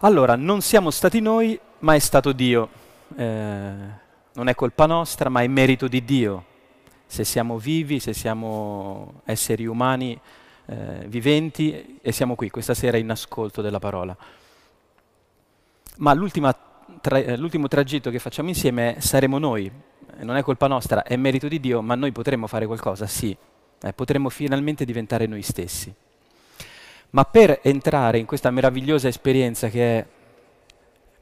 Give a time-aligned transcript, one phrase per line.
[0.00, 2.68] Allora, non siamo stati noi, ma è stato Dio.
[3.16, 3.72] Eh,
[4.34, 6.44] non è colpa nostra, ma è merito di Dio.
[7.06, 10.20] Se siamo vivi, se siamo esseri umani
[10.66, 14.14] eh, viventi e siamo qui questa sera in ascolto della parola.
[15.96, 16.14] Ma
[17.00, 19.70] tra- eh, l'ultimo tragitto che facciamo insieme è saremo noi.
[20.18, 23.34] Non è colpa nostra, è merito di Dio, ma noi potremmo fare qualcosa, sì.
[23.80, 25.94] Eh, potremmo finalmente diventare noi stessi.
[27.16, 30.06] Ma per entrare in questa meravigliosa esperienza che è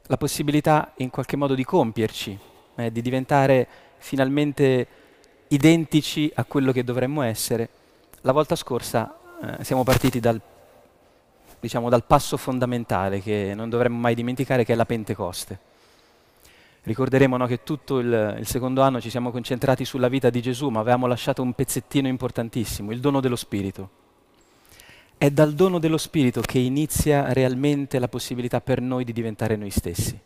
[0.06, 2.36] la possibilità in qualche modo di compierci,
[2.74, 3.68] eh, di diventare
[3.98, 4.88] finalmente
[5.48, 7.68] identici a quello che dovremmo essere,
[8.22, 10.40] la volta scorsa eh, siamo partiti dal,
[11.60, 15.58] diciamo, dal passo fondamentale che non dovremmo mai dimenticare, che è la Pentecoste.
[16.82, 20.70] Ricorderemo no, che tutto il, il, secondo anno ci siamo concentrati sulla vita di Gesù,
[20.70, 24.02] ma avevamo lasciato un pezzettino importantissimo, il dono dello Spirito.
[25.24, 29.70] È dal dono dello Spirito che inizia realmente la possibilità per noi di diventare noi
[29.70, 30.20] stessi.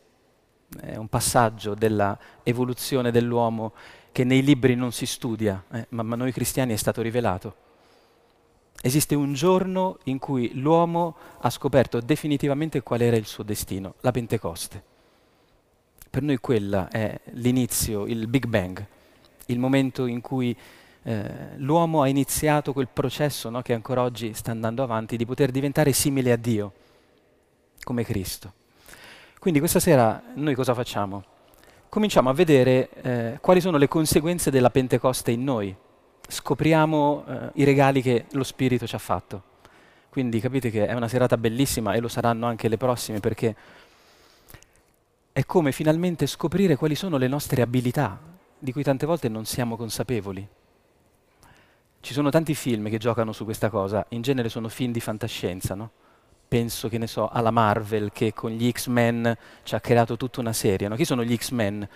[0.76, 3.74] È un passaggio dell'evoluzione dell'uomo
[4.10, 7.54] che nei libri non si studia, eh, ma a noi cristiani è stato rivelato.
[8.82, 14.10] Esiste un giorno in cui l'uomo ha scoperto definitivamente qual era il suo destino, la
[14.10, 14.82] Pentecoste.
[16.10, 18.84] Per noi quella è l'inizio, il Big Bang,
[19.46, 20.56] il momento in cui
[21.02, 25.50] eh, l'uomo ha iniziato quel processo no, che ancora oggi sta andando avanti di poter
[25.50, 26.72] diventare simile a Dio,
[27.82, 28.52] come Cristo.
[29.38, 31.24] Quindi questa sera noi cosa facciamo?
[31.88, 35.74] Cominciamo a vedere eh, quali sono le conseguenze della Pentecoste in noi.
[36.28, 39.42] Scopriamo eh, i regali che lo Spirito ci ha fatto.
[40.10, 43.54] Quindi capite che è una serata bellissima e lo saranno anche le prossime perché
[45.32, 48.20] è come finalmente scoprire quali sono le nostre abilità,
[48.58, 50.46] di cui tante volte non siamo consapevoli.
[52.00, 55.74] Ci sono tanti film che giocano su questa cosa, in genere sono film di fantascienza,
[55.74, 55.90] no?
[56.46, 60.54] Penso, che ne so, alla Marvel che con gli X-Men ci ha creato tutta una
[60.54, 60.88] serie.
[60.88, 60.96] No?
[60.96, 61.86] Chi sono gli X-Men?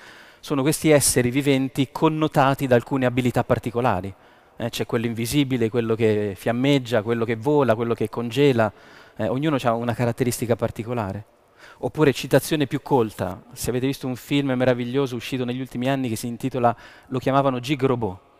[0.40, 4.12] Sono questi esseri viventi connotati da alcune abilità particolari.
[4.56, 8.70] Eh, c'è quello invisibile, quello che fiammeggia, quello che vola, quello che congela.
[9.16, 11.24] Eh, ognuno ha una caratteristica particolare.
[11.78, 16.16] Oppure citazione più colta, se avete visto un film meraviglioso uscito negli ultimi anni che
[16.16, 16.76] si intitola,
[17.06, 18.31] lo chiamavano Gig Robot.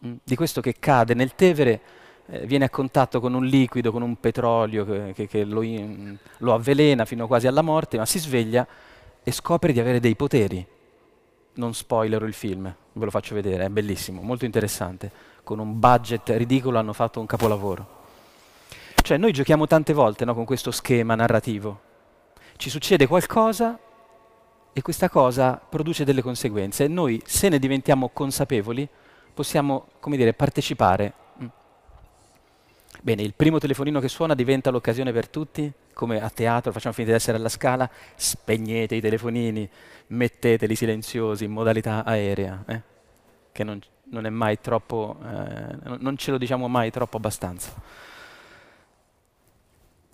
[0.00, 1.80] Di questo che cade nel Tevere,
[2.26, 6.16] eh, viene a contatto con un liquido, con un petrolio che, che, che lo, in,
[6.38, 8.66] lo, avvelena fino quasi alla morte, ma si sveglia
[9.22, 10.66] e scopre di avere dei poteri.
[11.54, 15.10] Non spoilerò il film, ve lo faccio vedere, è bellissimo, molto interessante.
[15.44, 17.98] Con un budget ridicolo hanno fatto un capolavoro.
[19.02, 21.80] Cioè noi giochiamo tante volte no, con questo schema narrativo.
[22.56, 23.78] Ci succede qualcosa
[24.72, 28.88] e questa cosa produce delle conseguenze e noi se ne diventiamo consapevoli
[29.40, 31.12] possiamo, dire, partecipare.
[31.42, 31.46] Mm.
[33.00, 37.12] Bene, il primo telefonino che suona diventa l'occasione per tutti, come a teatro, facciamo finta
[37.12, 39.66] di essere alla scala, spegnete i telefonini,
[40.08, 42.80] metteteli silenziosi in modalità aerea, eh?
[43.50, 43.80] che non,
[44.10, 47.72] non, è mai troppo, eh, non ce lo diciamo mai troppo abbastanza.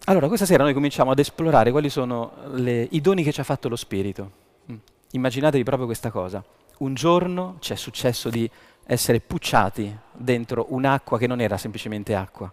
[0.05, 3.45] Allora, questa sera noi cominciamo ad esplorare quali sono le, i doni che ci ha
[3.45, 4.31] fatto lo Spirito.
[4.71, 4.77] Mm.
[5.11, 6.45] Immaginatevi proprio questa cosa.
[6.79, 8.49] Un giorno ci è successo di
[8.87, 12.53] essere pucciati dentro un'acqua che non era semplicemente acqua,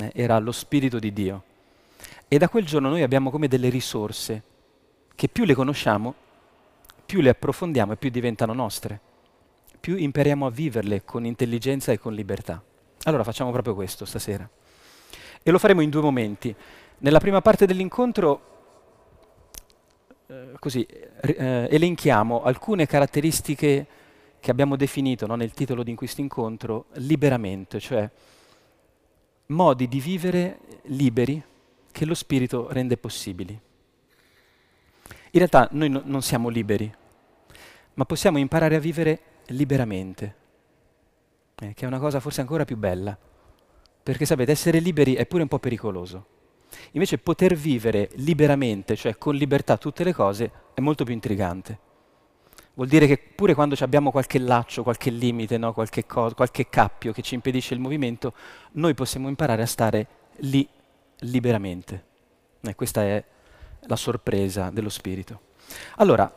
[0.00, 1.42] eh, era lo Spirito di Dio.
[2.28, 4.42] E da quel giorno noi abbiamo come delle risorse
[5.14, 6.14] che più le conosciamo,
[7.04, 9.00] più le approfondiamo e più diventano nostre,
[9.80, 12.62] più impariamo a viverle con intelligenza e con libertà.
[13.04, 14.48] Allora facciamo proprio questo stasera.
[15.42, 16.54] E lo faremo in due momenti.
[16.98, 18.40] Nella prima parte dell'incontro
[20.26, 23.86] eh, così, eh, elenchiamo alcune caratteristiche
[24.40, 28.08] che abbiamo definito no, nel titolo di questo incontro liberamente, cioè
[29.46, 31.42] modi di vivere liberi
[31.90, 33.52] che lo Spirito rende possibili.
[35.30, 36.92] In realtà noi no, non siamo liberi,
[37.94, 40.34] ma possiamo imparare a vivere liberamente,
[41.56, 43.16] eh, che è una cosa forse ancora più bella,
[44.02, 46.36] perché sapete, essere liberi è pure un po' pericoloso.
[46.92, 51.86] Invece poter vivere liberamente, cioè con libertà tutte le cose, è molto più intrigante.
[52.78, 55.72] Vuol dire che pure quando abbiamo qualche laccio, qualche limite, no?
[55.72, 58.34] qualche, co- qualche cappio che ci impedisce il movimento,
[58.74, 60.06] noi possiamo imparare a stare
[60.42, 60.66] lì
[61.22, 62.04] liberamente.
[62.60, 63.24] E questa è
[63.80, 65.40] la sorpresa dello spirito.
[65.96, 66.32] Allora,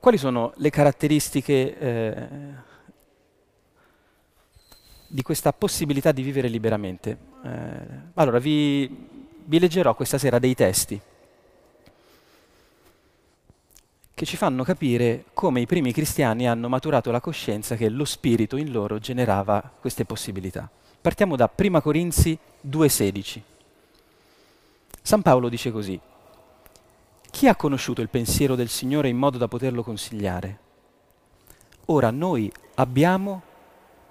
[0.00, 2.28] quali sono le caratteristiche eh,
[5.08, 7.18] di questa possibilità di vivere liberamente?
[7.44, 7.50] Eh,
[8.14, 8.88] allora, vi,
[9.44, 10.98] vi leggerò questa sera dei testi
[14.14, 18.56] che ci fanno capire come i primi cristiani hanno maturato la coscienza che lo spirito
[18.56, 20.68] in loro generava queste possibilità.
[21.00, 22.38] Partiamo da 1 Corinzi
[22.68, 23.40] 2,16.
[25.00, 25.98] San Paolo dice così,
[27.30, 30.58] chi ha conosciuto il pensiero del Signore in modo da poterlo consigliare?
[31.86, 33.42] Ora noi abbiamo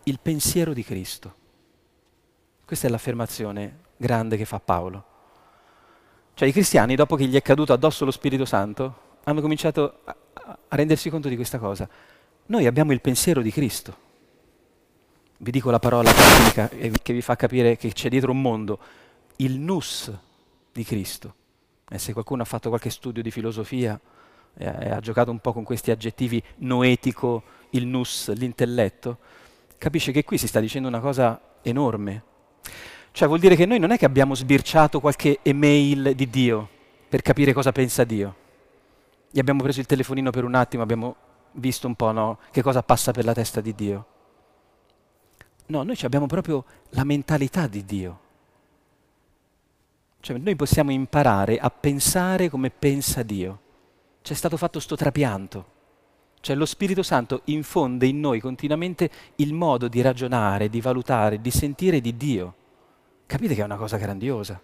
[0.03, 1.33] il pensiero di Cristo.
[2.65, 5.05] Questa è l'affermazione grande che fa Paolo.
[6.33, 10.15] Cioè i cristiani, dopo che gli è caduto addosso lo Spirito Santo, hanno cominciato a,
[10.43, 11.87] a rendersi conto di questa cosa.
[12.47, 14.09] Noi abbiamo il pensiero di Cristo.
[15.37, 16.69] Vi dico la parola tecnica
[17.01, 18.79] che vi fa capire che c'è dietro un mondo,
[19.37, 20.11] il nus
[20.71, 21.35] di Cristo.
[21.89, 23.99] E se qualcuno ha fatto qualche studio di filosofia
[24.57, 29.17] e ha giocato un po' con questi aggettivi noetico, il nus, l'intelletto,
[29.77, 32.23] capisce che qui si sta dicendo una cosa enorme.
[33.11, 36.69] Cioè vuol dire che noi non è che abbiamo sbirciato qualche email di Dio
[37.09, 38.35] per capire cosa pensa Dio.
[39.31, 41.15] Gli abbiamo preso il telefonino per un attimo, abbiamo
[41.53, 44.05] visto un po' no, che cosa passa per la testa di Dio.
[45.67, 48.19] No, noi abbiamo proprio la mentalità di Dio.
[50.19, 53.59] Cioè noi possiamo imparare a pensare come pensa Dio.
[54.21, 55.65] C'è stato fatto sto trapianto.
[56.41, 61.51] Cioè lo Spirito Santo infonde in noi continuamente il modo di ragionare, di valutare, di
[61.51, 62.55] sentire di Dio.
[63.25, 64.61] Capite che è una cosa grandiosa.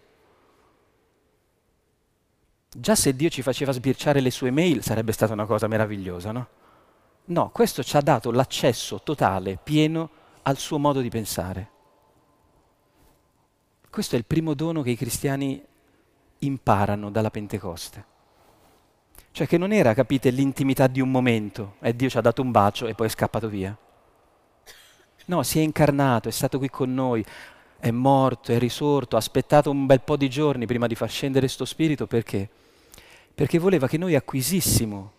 [2.69, 6.47] Già se Dio ci faceva sbirciare le sue mail sarebbe stata una cosa meravigliosa, no?
[7.25, 10.09] No, questo ci ha dato l'accesso totale, pieno
[10.43, 11.69] al suo modo di pensare.
[13.89, 15.61] Questo è il primo dono che i cristiani
[16.39, 18.05] imparano dalla Pentecoste.
[19.31, 22.51] Cioè che non era, capite, l'intimità di un momento e Dio ci ha dato un
[22.51, 23.75] bacio e poi è scappato via.
[25.25, 27.25] No, si è incarnato, è stato qui con noi,
[27.79, 31.45] è morto, è risorto, ha aspettato un bel po' di giorni prima di far scendere
[31.45, 32.49] questo spirito perché?
[33.37, 35.11] Perché voleva che noi acquisissimo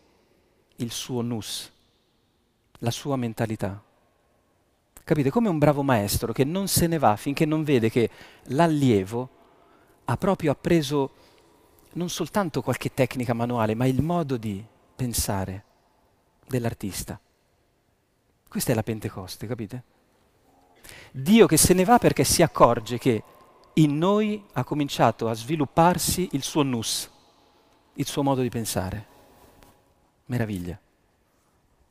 [0.78, 1.70] il suo nus,
[2.80, 3.80] la sua mentalità.
[5.04, 5.30] Capite?
[5.30, 8.10] Come un bravo maestro che non se ne va finché non vede che
[8.46, 9.28] l'allievo
[10.06, 11.12] ha proprio appreso
[11.92, 14.64] non soltanto qualche tecnica manuale, ma il modo di
[14.96, 15.64] pensare
[16.44, 17.20] dell'artista.
[18.48, 19.84] Questa è la Pentecoste, capite?
[21.12, 23.22] Dio che se ne va perché si accorge che
[23.74, 27.08] in noi ha cominciato a svilupparsi il suo nus,
[27.98, 29.06] il suo modo di pensare.
[30.26, 30.78] Meraviglia.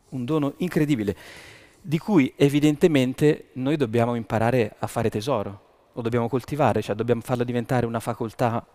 [0.09, 1.15] Un dono incredibile,
[1.81, 7.43] di cui evidentemente noi dobbiamo imparare a fare tesoro, lo dobbiamo coltivare, cioè dobbiamo farlo
[7.43, 8.65] diventare una facoltà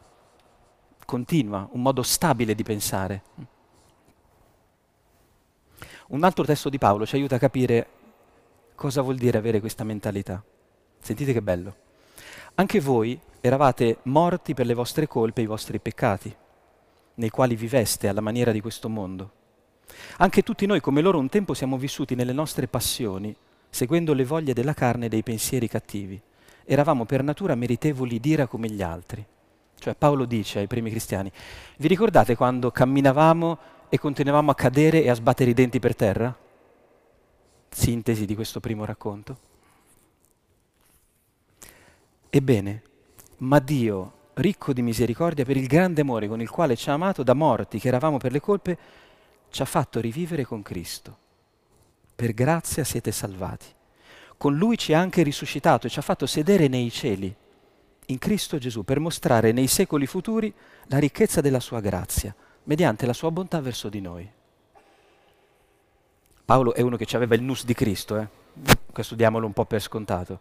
[1.06, 3.22] continua, un modo stabile di pensare.
[6.08, 7.88] Un altro testo di Paolo ci aiuta a capire
[8.74, 10.42] cosa vuol dire avere questa mentalità.
[10.98, 11.76] Sentite che bello.
[12.56, 16.36] Anche voi eravate morti per le vostre colpe e i vostri peccati
[17.14, 19.32] nei quali viveste alla maniera di questo mondo.
[20.18, 23.34] Anche tutti noi, come loro, un tempo siamo vissuti nelle nostre passioni,
[23.68, 26.20] seguendo le voglie della carne e dei pensieri cattivi.
[26.64, 29.24] Eravamo per natura meritevoli d'ira come gli altri.
[29.78, 31.30] Cioè Paolo dice ai primi cristiani,
[31.78, 36.34] vi ricordate quando camminavamo e continuavamo a cadere e a sbattere i denti per terra?
[37.68, 39.50] Sintesi di questo primo racconto.
[42.30, 42.82] Ebbene,
[43.38, 47.22] ma Dio ricco di misericordia, per il grande amore con il quale ci ha amato,
[47.22, 48.78] da morti che eravamo per le colpe,
[49.50, 51.18] ci ha fatto rivivere con Cristo.
[52.14, 53.66] Per grazia siete salvati.
[54.36, 57.34] Con Lui ci ha anche risuscitato e ci ha fatto sedere nei cieli,
[58.06, 60.52] in Cristo Gesù, per mostrare nei secoli futuri
[60.86, 64.30] la ricchezza della sua grazia, mediante la sua bontà verso di noi.
[66.44, 68.26] Paolo è uno che aveva il nus di Cristo, eh?
[68.92, 70.40] questo diamolo un po' per scontato.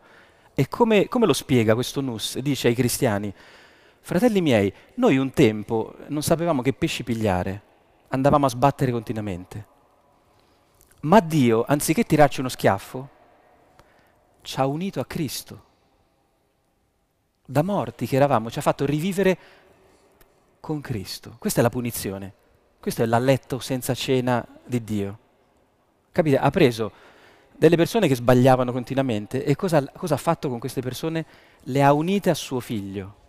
[0.53, 2.37] E come, come lo spiega questo nus?
[2.39, 3.33] Dice ai cristiani,
[4.03, 7.61] Fratelli miei, noi un tempo non sapevamo che pesci pigliare,
[8.09, 9.67] andavamo a sbattere continuamente.
[11.01, 13.09] Ma Dio, anziché tirarci uno schiaffo,
[14.41, 15.63] ci ha unito a Cristo.
[17.45, 19.37] Da morti che eravamo, ci ha fatto rivivere
[20.59, 21.35] con Cristo.
[21.37, 22.33] Questa è la punizione.
[22.79, 25.19] Questo è l'alletto senza cena di Dio.
[26.11, 26.37] Capite?
[26.37, 26.91] Ha preso
[27.55, 31.25] delle persone che sbagliavano continuamente e cosa, cosa ha fatto con queste persone?
[31.61, 33.19] Le ha unite a suo figlio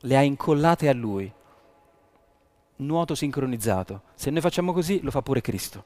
[0.00, 1.32] le ha incollate a lui.
[2.76, 4.02] Nuoto sincronizzato.
[4.14, 5.84] Se noi facciamo così, lo fa pure Cristo.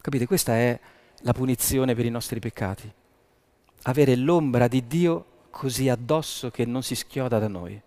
[0.00, 0.26] Capite?
[0.26, 0.78] Questa è
[1.22, 2.92] la punizione per i nostri peccati.
[3.82, 7.82] Avere l'ombra di Dio così addosso che non si schioda da noi.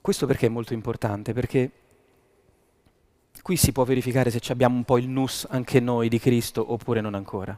[0.00, 1.32] Questo perché è molto importante?
[1.32, 1.70] Perché
[3.46, 7.00] qui si può verificare se abbiamo un po' il nus anche noi di Cristo oppure
[7.00, 7.56] non ancora.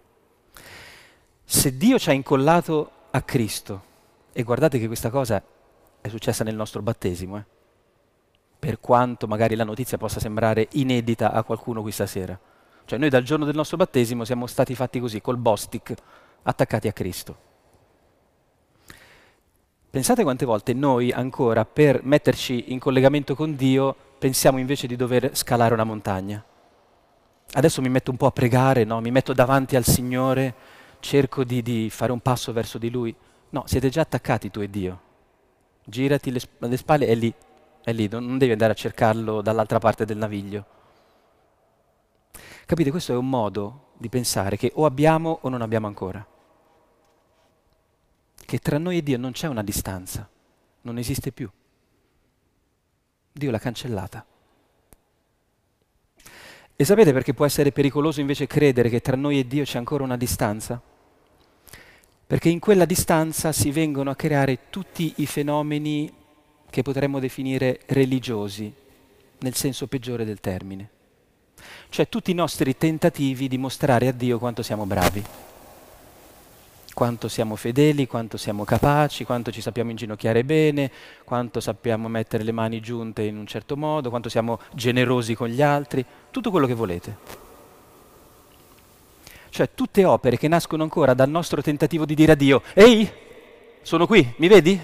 [1.43, 3.83] Se Dio ci ha incollato a Cristo,
[4.35, 5.43] e guardate che questa cosa
[6.03, 7.45] è successa nel nostro battesimo, eh?
[8.59, 12.39] per quanto magari la notizia possa sembrare inedita a qualcuno qui stasera,
[12.85, 15.95] Cioè noi dal giorno del nostro battesimo siamo stati fatti così, col bostic,
[16.43, 17.48] attaccati a Cristo.
[19.91, 25.35] Pensate quante volte noi ancora per metterci in collegamento con Dio pensiamo invece di dover
[25.35, 26.45] scalare una montagna.
[27.53, 29.01] Adesso mi metto un po' a pregare, no?
[29.01, 30.55] mi metto davanti al Signore,
[31.01, 33.17] cerco di, di, fare un passo verso di Lui.
[33.51, 35.01] No, siete già attaccati tu e Dio.
[35.87, 37.33] Girati le, le spalle, è lì,
[37.83, 40.67] è lì, non devi andare a cercarlo dall'altra parte del naviglio.
[42.67, 46.27] Capite, questo è un modo di pensare che o abbiamo o non abbiamo ancora
[48.49, 50.27] che tra noi e Dio non c'è una distanza,
[50.81, 51.51] non esiste più.
[53.31, 54.25] Dio l'ha cancellata.
[56.75, 60.03] E sapete perché può essere pericoloso invece credere che tra noi e Dio c'è ancora
[60.03, 60.81] una distanza?
[62.27, 66.11] Perché in quella distanza si vengono a creare tutti i fenomeni
[66.71, 68.73] che potremmo definire religiosi,
[69.41, 70.89] nel senso peggiore del termine.
[71.91, 75.48] Cioè tutti i nostri tentativi di mostrare a Dio quanto siamo bravi
[76.99, 80.91] quanto siamo fedeli, quanto siamo capaci, quanto ci sappiamo inginocchiare bene,
[81.23, 85.63] quanto sappiamo mettere le mani giunte in un certo modo, quanto siamo generosi con gli
[85.63, 87.19] altri, tutto quello che volete.
[89.49, 93.09] Cioè tutte opere che nascono ancora dal nostro tentativo di dire a Dio, ehi,
[93.83, 94.81] sono qui, mi vedi?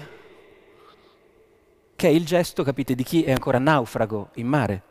[1.97, 4.81] Che è il gesto, capite, di chi è ancora naufrago in mare,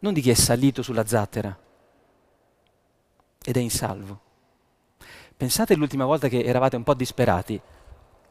[0.00, 1.58] non di chi è salito sulla zattera
[3.42, 4.28] ed è in salvo.
[5.40, 7.58] Pensate l'ultima volta che eravate un po' disperati,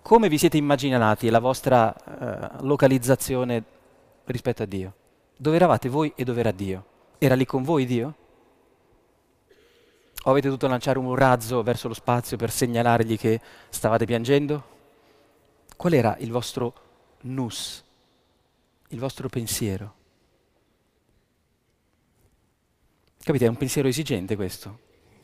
[0.04, 3.64] come vi siete immaginati la vostra eh, localizzazione
[4.26, 4.94] rispetto a Dio?
[5.36, 6.86] Dove eravate voi e dove era Dio?
[7.18, 8.16] Era lì con voi Dio?
[10.22, 14.64] O avete dovuto lanciare un razzo verso lo spazio per segnalargli che stavate piangendo?
[15.76, 16.74] Qual era il vostro
[17.22, 17.84] nus,
[18.90, 19.96] il vostro pensiero?
[23.18, 24.78] Capite, è un pensiero esigente questo,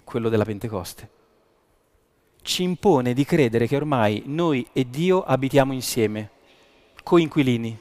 [0.04, 1.22] quello della Pentecoste
[2.45, 6.29] ci impone di credere che ormai noi e Dio abitiamo insieme,
[7.03, 7.79] coinquilini.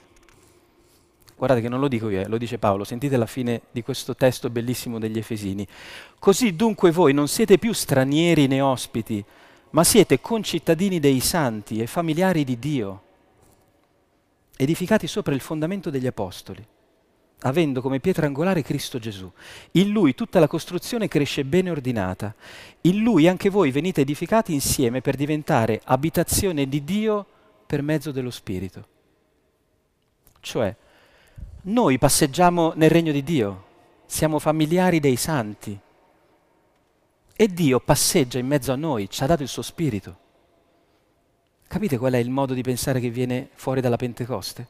[1.36, 4.16] Guardate che non lo dico io, eh, lo dice Paolo, sentite la fine di questo
[4.16, 5.66] testo bellissimo degli Efesini.
[6.18, 9.22] Così dunque voi non siete più stranieri né ospiti,
[9.70, 13.02] ma siete concittadini dei santi e familiari di Dio,
[14.56, 16.66] edificati sopra il fondamento degli Apostoli
[17.44, 19.30] avendo come pietra angolare Cristo Gesù.
[19.72, 22.34] In Lui tutta la costruzione cresce bene ordinata.
[22.82, 27.26] In Lui anche voi venite edificati insieme per diventare abitazione di Dio
[27.66, 28.86] per mezzo dello Spirito.
[30.40, 30.74] Cioè,
[31.62, 33.64] noi passeggiamo nel regno di Dio,
[34.06, 35.78] siamo familiari dei santi
[37.36, 40.18] e Dio passeggia in mezzo a noi, ci ha dato il suo Spirito.
[41.66, 44.68] Capite qual è il modo di pensare che viene fuori dalla Pentecoste?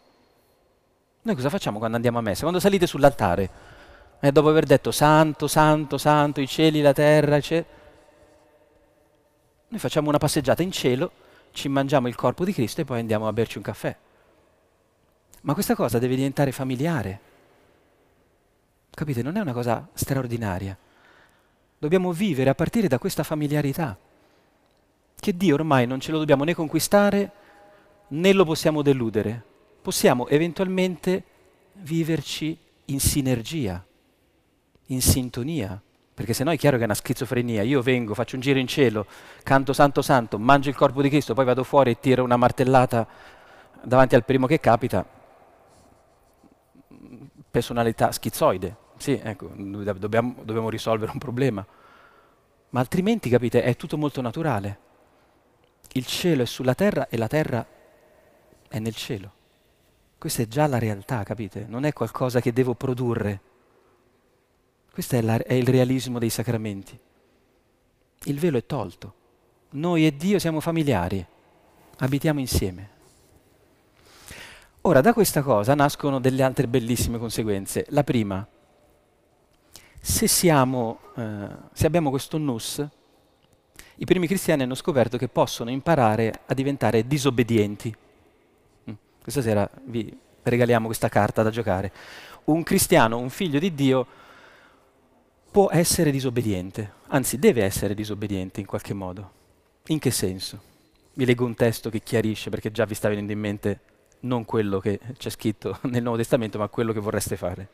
[1.24, 2.42] Noi cosa facciamo quando andiamo a messa?
[2.42, 3.50] Quando salite sull'altare,
[4.20, 7.64] eh, dopo aver detto santo, santo, santo, i cieli, la terra, c'è...
[9.68, 11.10] noi facciamo una passeggiata in cielo,
[11.52, 13.96] ci mangiamo il corpo di Cristo e poi andiamo a berci un caffè.
[15.42, 17.20] Ma questa cosa deve diventare familiare.
[18.90, 19.22] Capite?
[19.22, 20.76] Non è una cosa straordinaria.
[21.78, 23.96] Dobbiamo vivere a partire da questa familiarità.
[25.18, 27.32] Che Dio ormai non ce lo dobbiamo né conquistare
[28.08, 29.52] né lo possiamo deludere
[29.84, 31.22] possiamo eventualmente
[31.74, 33.84] viverci in sinergia,
[34.86, 35.78] in sintonia.
[36.14, 37.62] Perché se no è chiaro che è una schizofrenia.
[37.62, 39.04] Io vengo, faccio un giro in cielo,
[39.42, 43.06] canto santo santo, mangio il corpo di Cristo, poi vado fuori e tiro una martellata
[43.82, 45.06] davanti al primo che capita.
[47.50, 48.76] Personalità schizoide.
[48.96, 51.66] Sì, ecco, dobbiamo, dobbiamo risolvere un problema.
[52.70, 54.78] Ma altrimenti, capite, è tutto molto naturale.
[55.92, 57.66] Il cielo è sulla terra e la terra
[58.66, 59.33] è nel cielo.
[60.18, 61.66] Questa è già la realtà, capite?
[61.68, 63.40] Non è qualcosa che devo produrre.
[64.90, 66.98] Questo è, la, è il realismo dei sacramenti.
[68.24, 69.14] Il velo è tolto.
[69.70, 71.24] Noi e Dio siamo familiari,
[71.98, 72.90] abitiamo insieme.
[74.82, 77.86] Ora, da questa cosa nascono delle altre bellissime conseguenze.
[77.88, 78.46] La prima,
[79.98, 82.86] se, siamo, eh, se abbiamo questo nus,
[83.96, 87.96] i primi cristiani hanno scoperto che possono imparare a diventare disobbedienti.
[89.24, 91.90] Questa sera vi regaliamo questa carta da giocare.
[92.44, 94.06] Un cristiano, un figlio di Dio,
[95.50, 99.30] può essere disobbediente, anzi deve essere disobbediente in qualche modo.
[99.86, 100.60] In che senso?
[101.14, 103.80] Vi leggo un testo che chiarisce, perché già vi sta venendo in mente
[104.20, 107.68] non quello che c'è scritto nel Nuovo Testamento, ma quello che vorreste fare.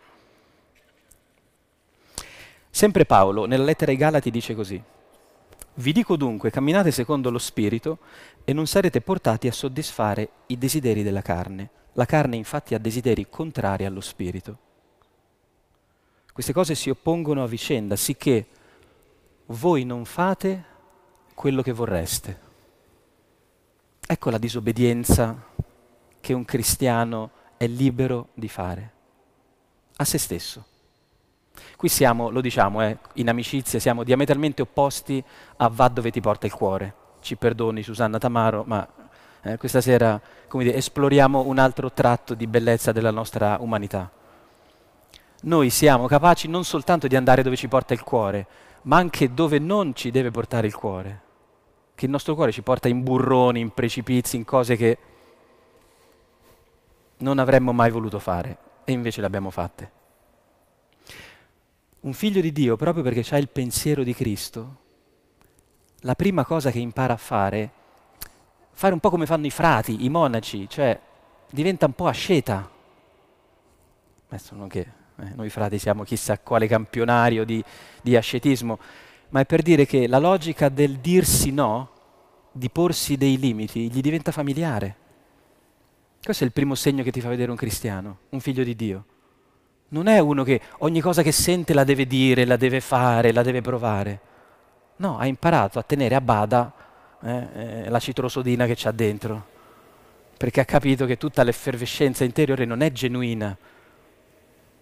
[2.70, 4.80] Sempre Paolo, nella lettera ai Galati, dice così.
[5.80, 8.00] Vi dico dunque, camminate secondo lo Spirito
[8.44, 11.70] e non sarete portati a soddisfare i desideri della carne.
[11.94, 14.58] La carne infatti ha desideri contrari allo Spirito.
[16.34, 18.46] Queste cose si oppongono a vicenda, sicché
[19.46, 20.64] voi non fate
[21.34, 22.40] quello che vorreste.
[24.06, 25.46] Ecco la disobbedienza
[26.20, 28.92] che un cristiano è libero di fare
[29.96, 30.69] a se stesso.
[31.76, 35.22] Qui siamo, lo diciamo, eh, in amicizia siamo diametralmente opposti
[35.56, 36.94] a va dove ti porta il cuore.
[37.20, 38.86] Ci perdoni Susanna Tamaro, ma
[39.42, 40.20] eh, questa sera
[40.52, 44.10] dire, esploriamo un altro tratto di bellezza della nostra umanità.
[45.42, 48.46] Noi siamo capaci non soltanto di andare dove ci porta il cuore,
[48.82, 51.20] ma anche dove non ci deve portare il cuore.
[51.94, 54.98] Che il nostro cuore ci porta in burroni, in precipizi, in cose che
[57.18, 59.98] non avremmo mai voluto fare e invece le abbiamo fatte.
[62.00, 64.78] Un figlio di Dio, proprio perché ha il pensiero di Cristo,
[66.00, 67.72] la prima cosa che impara a fare,
[68.72, 70.98] fare un po' come fanno i frati, i monaci, cioè
[71.50, 72.70] diventa un po' asceta.
[74.28, 77.62] Adesso non che eh, noi frati siamo chissà quale campionario di,
[78.00, 78.78] di ascetismo,
[79.28, 81.90] ma è per dire che la logica del dirsi no,
[82.52, 84.96] di porsi dei limiti, gli diventa familiare.
[86.22, 89.04] Questo è il primo segno che ti fa vedere un cristiano, un figlio di Dio.
[89.90, 93.42] Non è uno che ogni cosa che sente la deve dire, la deve fare, la
[93.42, 94.20] deve provare.
[94.96, 96.72] No, ha imparato a tenere a bada
[97.22, 99.46] eh, eh, la citrosodina che c'ha dentro,
[100.36, 103.56] perché ha capito che tutta l'effervescenza interiore non è genuina.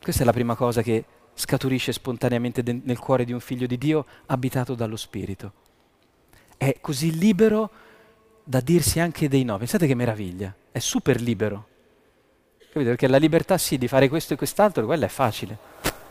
[0.03, 3.79] Questa è la prima cosa che scaturisce spontaneamente de- nel cuore di un figlio di
[3.79, 5.53] Dio abitato dallo Spirito.
[6.57, 7.71] È così libero
[8.45, 9.57] da dirsi anche dei no.
[9.57, 11.68] Pensate che meraviglia, è super libero.
[12.71, 12.91] Capito?
[12.91, 15.57] Perché la libertà sì di fare questo e quest'altro, quella è facile,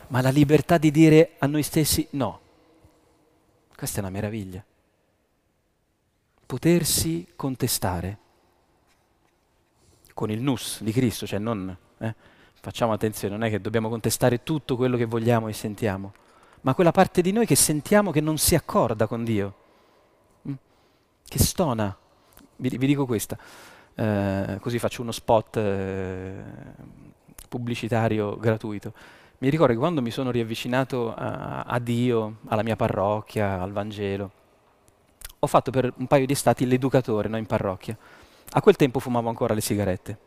[0.08, 2.40] ma la libertà di dire a noi stessi no,
[3.76, 4.64] questa è una meraviglia.
[6.46, 8.18] Potersi contestare
[10.14, 12.14] con il nus di Cristo, cioè non, eh,
[12.54, 16.12] facciamo attenzione, non è che dobbiamo contestare tutto quello che vogliamo e sentiamo,
[16.62, 19.54] ma quella parte di noi che sentiamo che non si accorda con Dio,
[20.48, 20.54] mm?
[21.24, 21.96] che stona.
[22.56, 23.38] Vi, vi dico questa
[23.98, 26.32] eh, così faccio uno spot eh,
[27.48, 28.92] pubblicitario gratuito.
[29.38, 34.30] Mi ricordo che quando mi sono riavvicinato a, a Dio, alla mia parrocchia, al Vangelo,
[35.40, 37.96] ho fatto per un paio di estati l'educatore no, in parrocchia.
[38.50, 40.18] A quel tempo fumavo ancora le sigarette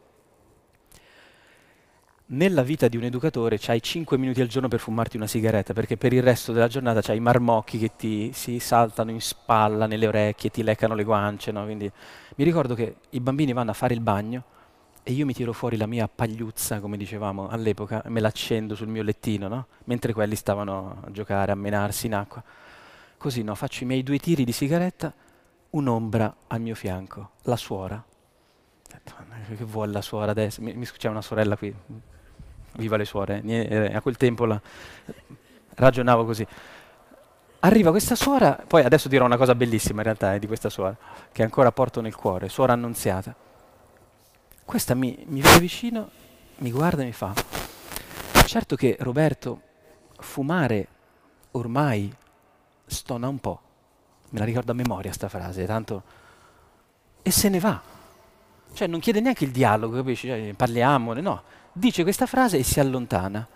[2.32, 5.98] nella vita di un educatore c'hai 5 minuti al giorno per fumarti una sigaretta, perché
[5.98, 10.08] per il resto della giornata c'hai i marmocchi che ti si saltano in spalla, nelle
[10.08, 11.52] orecchie, ti leccano le guance.
[11.52, 11.64] No?
[11.64, 11.92] Quindi
[12.36, 14.44] mi ricordo che i bambini vanno a fare il bagno
[15.04, 18.88] e io mi tiro fuori la mia pagliuzza, come dicevamo all'epoca, e me l'accendo sul
[18.88, 19.68] mio lettino, no?
[19.86, 22.44] mentre quelli stavano a giocare, a menarsi in acqua.
[23.18, 25.14] Così no, faccio i miei due tiri di sigaretta,
[25.72, 28.04] un'ombra al mio fianco, la suora.
[29.56, 30.62] Che vuole la suora adesso?
[30.62, 31.74] Mi, mi, c'è una sorella qui,
[32.78, 34.62] viva le suore, eh, a quel tempo la,
[35.76, 36.46] ragionavo così.
[37.62, 40.96] Arriva questa suora, poi adesso dirò una cosa bellissima in realtà eh, di questa suora,
[41.32, 43.36] che ancora porto nel cuore, suora annunziata.
[44.66, 46.10] Questa mi, mi vede vicino,
[46.58, 47.34] mi guarda e mi fa,
[48.46, 49.62] certo che Roberto,
[50.18, 50.88] fumare
[51.52, 52.14] ormai
[52.86, 53.62] stona un po',
[54.30, 56.04] me la ricordo a memoria sta frase, tanto...
[57.24, 57.80] E se ne va.
[58.74, 60.26] Cioè non chiede neanche il dialogo, capisci?
[60.28, 61.44] Cioè, parliamone, no
[61.74, 63.48] dice questa frase e si allontana.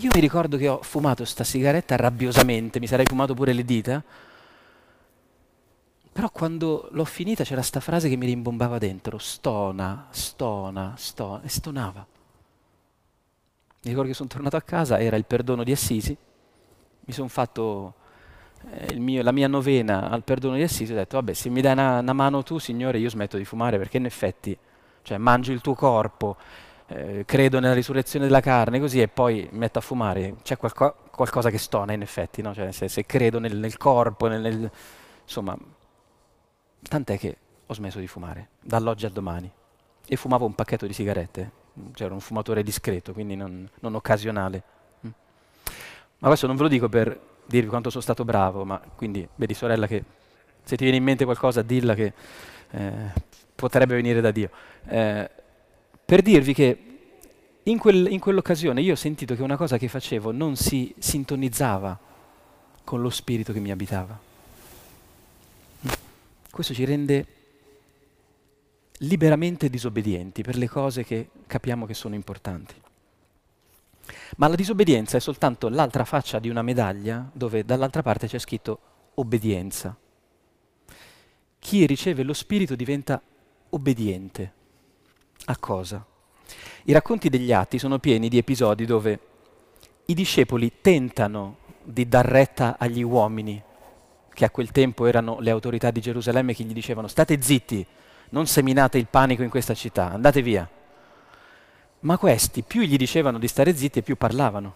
[0.00, 4.02] Io mi ricordo che ho fumato sta sigaretta rabbiosamente, mi sarei fumato pure le dita,
[6.12, 11.48] però quando l'ho finita c'era sta frase che mi rimbombava dentro, stona, stona, stona, e
[11.48, 12.06] stonava.
[13.82, 16.14] Mi ricordo che sono tornato a casa, era il perdono di Assisi,
[17.00, 17.94] mi sono fatto
[18.72, 21.72] eh, mio, la mia novena al perdono di Assisi, ho detto, vabbè, se mi dai
[21.72, 24.56] una, una mano tu, Signore, io smetto di fumare, perché in effetti,
[25.00, 26.36] cioè, mangio il tuo corpo,
[26.88, 31.50] eh, credo nella risurrezione della carne, così e poi metto a fumare, c'è qualco- qualcosa
[31.50, 32.54] che stona in effetti, no?
[32.54, 34.70] cioè, se, se, credo nel, nel corpo, nel, nel,
[35.22, 35.56] insomma,
[36.82, 39.50] tant'è che ho smesso di fumare, dall'oggi al domani,
[40.06, 41.50] e fumavo un pacchetto di sigarette,
[41.98, 44.62] ero un fumatore discreto, quindi non, non occasionale.
[45.04, 45.10] Mm.
[46.18, 49.54] Ma questo non ve lo dico per dirvi quanto sono stato bravo, ma quindi vedi
[49.54, 50.04] sorella che
[50.62, 52.12] se ti viene in mente qualcosa dilla che
[52.70, 52.92] eh,
[53.54, 54.50] potrebbe venire da Dio.
[54.86, 55.30] Eh,
[56.06, 56.78] per dirvi che
[57.64, 61.98] in, quel, in quell'occasione io ho sentito che una cosa che facevo non si sintonizzava
[62.84, 64.16] con lo spirito che mi abitava.
[66.48, 67.26] Questo ci rende
[69.00, 72.74] liberamente disobbedienti per le cose che capiamo che sono importanti.
[74.36, 78.78] Ma la disobbedienza è soltanto l'altra faccia di una medaglia dove dall'altra parte c'è scritto
[79.14, 79.96] obbedienza.
[81.58, 83.20] Chi riceve lo spirito diventa
[83.70, 84.52] obbediente.
[85.48, 86.04] A cosa?
[86.84, 89.20] I racconti degli atti sono pieni di episodi dove
[90.06, 93.62] i discepoli tentano di dar retta agli uomini,
[94.32, 97.86] che a quel tempo erano le autorità di Gerusalemme, che gli dicevano state zitti,
[98.30, 100.68] non seminate il panico in questa città, andate via.
[102.00, 104.74] Ma questi più gli dicevano di stare zitti più parlavano.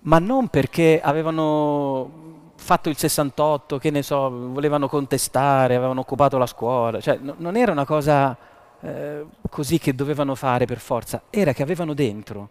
[0.00, 6.46] Ma non perché avevano fatto il 68, che ne so, volevano contestare, avevano occupato la
[6.46, 8.36] scuola, cioè no, non era una cosa
[8.82, 12.50] eh, così che dovevano fare per forza, era che avevano dentro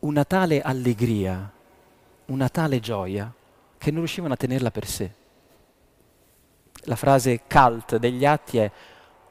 [0.00, 1.50] una tale allegria,
[2.26, 3.32] una tale gioia,
[3.78, 5.12] che non riuscivano a tenerla per sé.
[6.84, 8.70] La frase cult degli atti è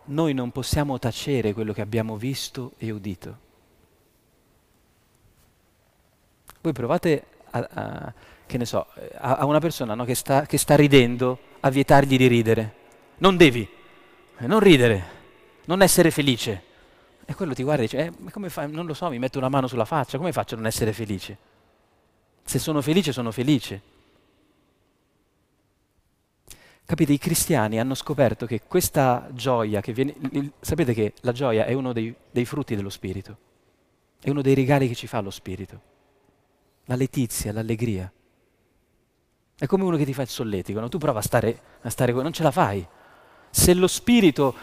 [0.06, 3.38] noi non possiamo tacere quello che abbiamo visto e udito.
[6.62, 8.14] Voi provate a, a
[8.46, 12.18] che ne so, a, a una persona no, che, sta, che sta ridendo a vietargli
[12.18, 12.74] di ridere.
[13.18, 13.68] Non devi,
[14.40, 15.04] non ridere,
[15.66, 16.74] non essere felice.
[17.26, 18.72] E quello ti guarda e dice, eh, come fai?
[18.72, 21.38] Non lo so, mi metto una mano sulla faccia, come faccio a non essere felice?
[22.44, 23.94] Se sono felice, sono felice.
[26.86, 30.14] Capite, i cristiani hanno scoperto che questa gioia che viene...
[30.32, 33.38] Il, sapete che la gioia è uno dei, dei frutti dello Spirito,
[34.22, 35.94] è uno dei regali che ci fa lo Spirito.
[36.86, 38.12] La letizia, l'allegria.
[39.58, 40.88] È come uno che ti fa il solletico, no?
[40.88, 42.86] tu prova a stare, a stare non ce la fai.
[43.50, 44.54] Se lo Spirito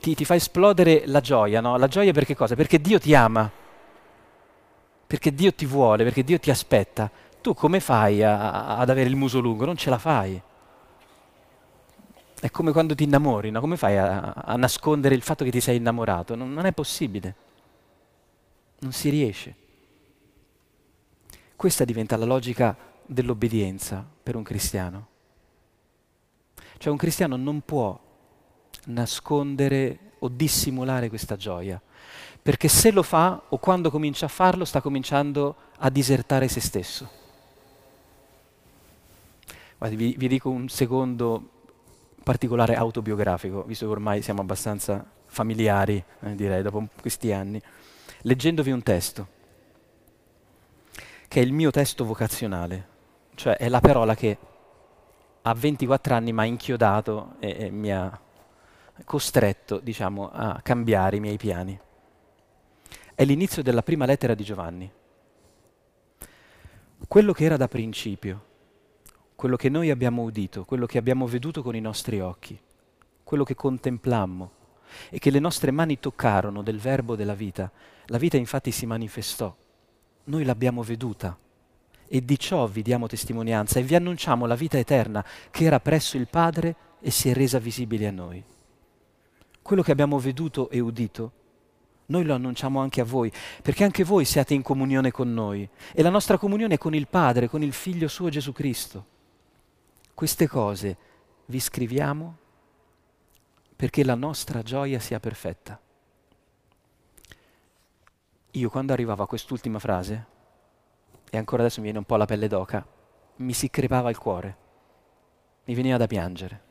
[0.00, 1.76] ti, ti fa esplodere la gioia, no?
[1.76, 2.54] la gioia perché cosa?
[2.54, 3.50] Perché Dio ti ama,
[5.06, 7.10] perché Dio ti vuole, perché Dio ti aspetta.
[7.40, 9.64] Tu come fai a, a, ad avere il muso lungo?
[9.64, 10.40] Non ce la fai.
[12.38, 13.60] È come quando ti innamori, no?
[13.60, 16.34] come fai a, a, nascondere il fatto che ti sei innamorato?
[16.34, 17.34] Non, non è possibile,
[18.80, 19.54] non si riesce.
[21.56, 25.06] Questa diventa la logica dell'obbedienza per un cristiano.
[26.76, 27.98] Cioè un cristiano non può
[28.86, 31.80] nascondere o dissimulare questa gioia,
[32.42, 37.08] perché se lo fa o quando comincia a farlo sta cominciando a disertare se stesso.
[39.78, 41.50] Guardi, vi, vi dico un secondo
[42.22, 47.60] particolare autobiografico, visto che ormai siamo abbastanza familiari, eh, direi, dopo questi anni,
[48.22, 49.28] leggendovi un testo,
[51.28, 52.88] che è il mio testo vocazionale,
[53.34, 54.38] cioè è la parola che
[55.42, 58.18] a 24 anni mi ha inchiodato e, e mi ha
[59.04, 61.78] costretto, diciamo, a cambiare i miei piani.
[63.14, 64.90] È l'inizio della prima lettera di Giovanni.
[67.08, 68.44] Quello che era da principio,
[69.34, 72.58] quello che noi abbiamo udito, quello che abbiamo veduto con i nostri occhi,
[73.22, 74.50] quello che contemplammo
[75.10, 77.70] e che le nostre mani toccarono del verbo della vita.
[78.06, 79.54] La vita infatti si manifestò,
[80.24, 81.36] noi l'abbiamo veduta
[82.08, 86.16] e di ciò vi diamo testimonianza e vi annunciamo la vita eterna che era presso
[86.16, 88.44] il Padre e si è resa visibile a noi.
[89.66, 91.32] Quello che abbiamo veduto e udito,
[92.06, 96.02] noi lo annunciamo anche a voi, perché anche voi siate in comunione con noi e
[96.02, 99.06] la nostra comunione è con il Padre, con il Figlio suo Gesù Cristo.
[100.14, 100.96] Queste cose
[101.46, 102.36] vi scriviamo
[103.74, 105.80] perché la nostra gioia sia perfetta.
[108.52, 110.26] Io quando arrivavo a quest'ultima frase,
[111.28, 112.86] e ancora adesso mi viene un po' la pelle d'oca,
[113.38, 114.56] mi si crepava il cuore,
[115.64, 116.65] mi veniva da piangere.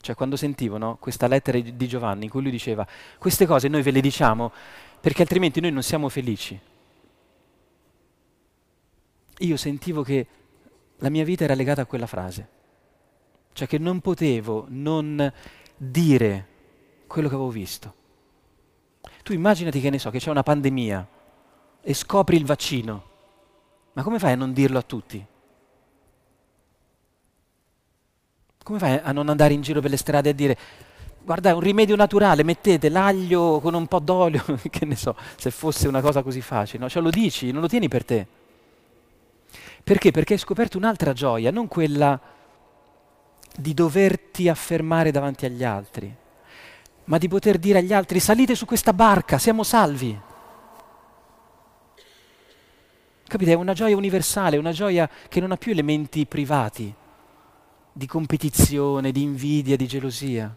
[0.00, 2.86] Cioè quando sentivo questa lettera di Giovanni in cui lui diceva
[3.18, 4.52] queste cose noi ve le diciamo
[5.00, 6.58] perché altrimenti noi non siamo felici.
[9.40, 10.26] Io sentivo che
[10.98, 12.48] la mia vita era legata a quella frase.
[13.52, 15.32] Cioè che non potevo non
[15.76, 16.46] dire
[17.06, 17.94] quello che avevo visto.
[19.22, 21.08] Tu immaginati che ne so, che c'è una pandemia
[21.80, 23.04] e scopri il vaccino.
[23.92, 25.24] Ma come fai a non dirlo a tutti?
[28.68, 30.58] Come fai a non andare in giro per le strade a dire
[31.22, 35.50] guarda, è un rimedio naturale, mettete l'aglio con un po' d'olio, che ne so, se
[35.50, 36.88] fosse una cosa così facile, no?
[36.90, 38.26] Cioè lo dici, non lo tieni per te.
[39.82, 40.10] Perché?
[40.10, 42.20] Perché hai scoperto un'altra gioia, non quella
[43.56, 46.14] di doverti affermare davanti agli altri,
[47.04, 50.20] ma di poter dire agli altri salite su questa barca, siamo salvi.
[53.26, 53.50] Capite?
[53.50, 56.94] È una gioia universale, una gioia che non ha più elementi privati
[57.98, 60.56] di competizione, di invidia, di gelosia.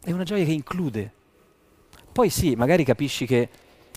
[0.00, 1.12] È una gioia che include.
[2.12, 3.48] Poi sì, magari capisci che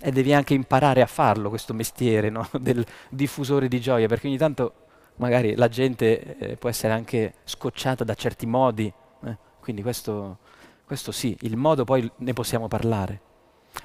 [0.04, 2.50] e devi anche imparare a farlo questo mestiere no?
[2.58, 4.74] del diffusore di gioia, perché ogni tanto
[5.18, 8.92] magari la gente eh, può essere anche scocciata da certi modi,
[9.26, 9.38] eh?
[9.60, 10.38] quindi questo,
[10.86, 13.22] questo sì, il modo poi ne possiamo parlare,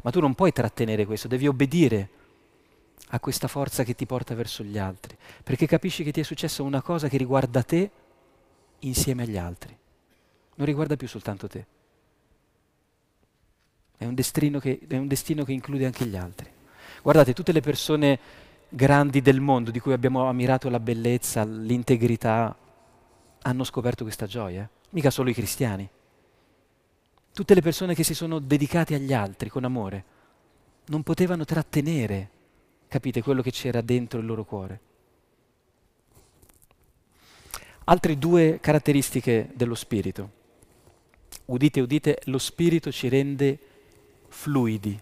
[0.04, 2.08] ma tu non puoi trattenere questo, devi obbedire
[3.08, 6.62] a questa forza che ti porta verso gli altri, perché capisci che ti è successa
[6.62, 7.90] una cosa che riguarda te
[8.80, 9.76] insieme agli altri,
[10.56, 11.66] non riguarda più soltanto te.
[13.98, 16.50] È un, che, è un destino che include anche gli altri.
[17.02, 18.18] Guardate, tutte le persone
[18.68, 22.54] grandi del mondo di cui abbiamo ammirato la bellezza, l'integrità,
[23.42, 24.68] hanno scoperto questa gioia.
[24.90, 25.88] Mica solo i cristiani.
[27.32, 30.04] Tutte le persone che si sono dedicate agli altri con amore
[30.86, 32.30] non potevano trattenere,
[32.88, 34.80] capite, quello che c'era dentro il loro cuore.
[37.84, 40.30] Altre due caratteristiche dello spirito.
[41.46, 43.58] Udite, udite, lo spirito ci rende
[44.28, 45.00] fluidi.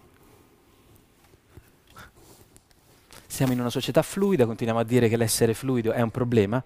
[3.25, 6.63] Siamo in una società fluida, continuiamo a dire che l'essere fluido è un problema,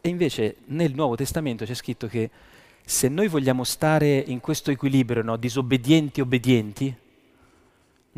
[0.00, 2.30] e invece nel Nuovo Testamento c'è scritto che
[2.84, 6.96] se noi vogliamo stare in questo equilibrio, no, disobbedienti obbedienti,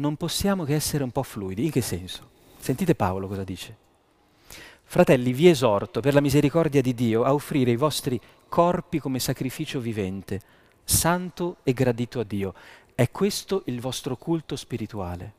[0.01, 1.67] non possiamo che essere un po' fluidi.
[1.67, 2.29] In che senso?
[2.59, 3.77] Sentite Paolo cosa dice.
[4.83, 9.79] Fratelli, vi esorto per la misericordia di Dio a offrire i vostri corpi come sacrificio
[9.79, 10.41] vivente,
[10.83, 12.55] santo e gradito a Dio.
[12.95, 15.35] È questo il vostro culto spirituale.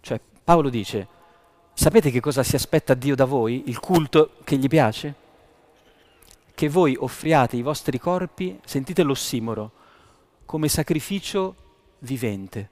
[0.00, 1.06] Cioè, Paolo dice,
[1.74, 3.64] sapete che cosa si aspetta Dio da voi?
[3.66, 5.14] Il culto che gli piace?
[6.52, 9.70] Che voi offriate i vostri corpi, sentite l'ossimoro,
[10.44, 11.54] come sacrificio
[12.00, 12.70] vivente.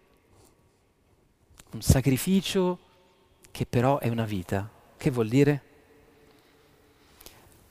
[1.75, 2.79] Un sacrificio
[3.51, 4.71] che però è una vita.
[4.97, 5.63] Che vuol dire?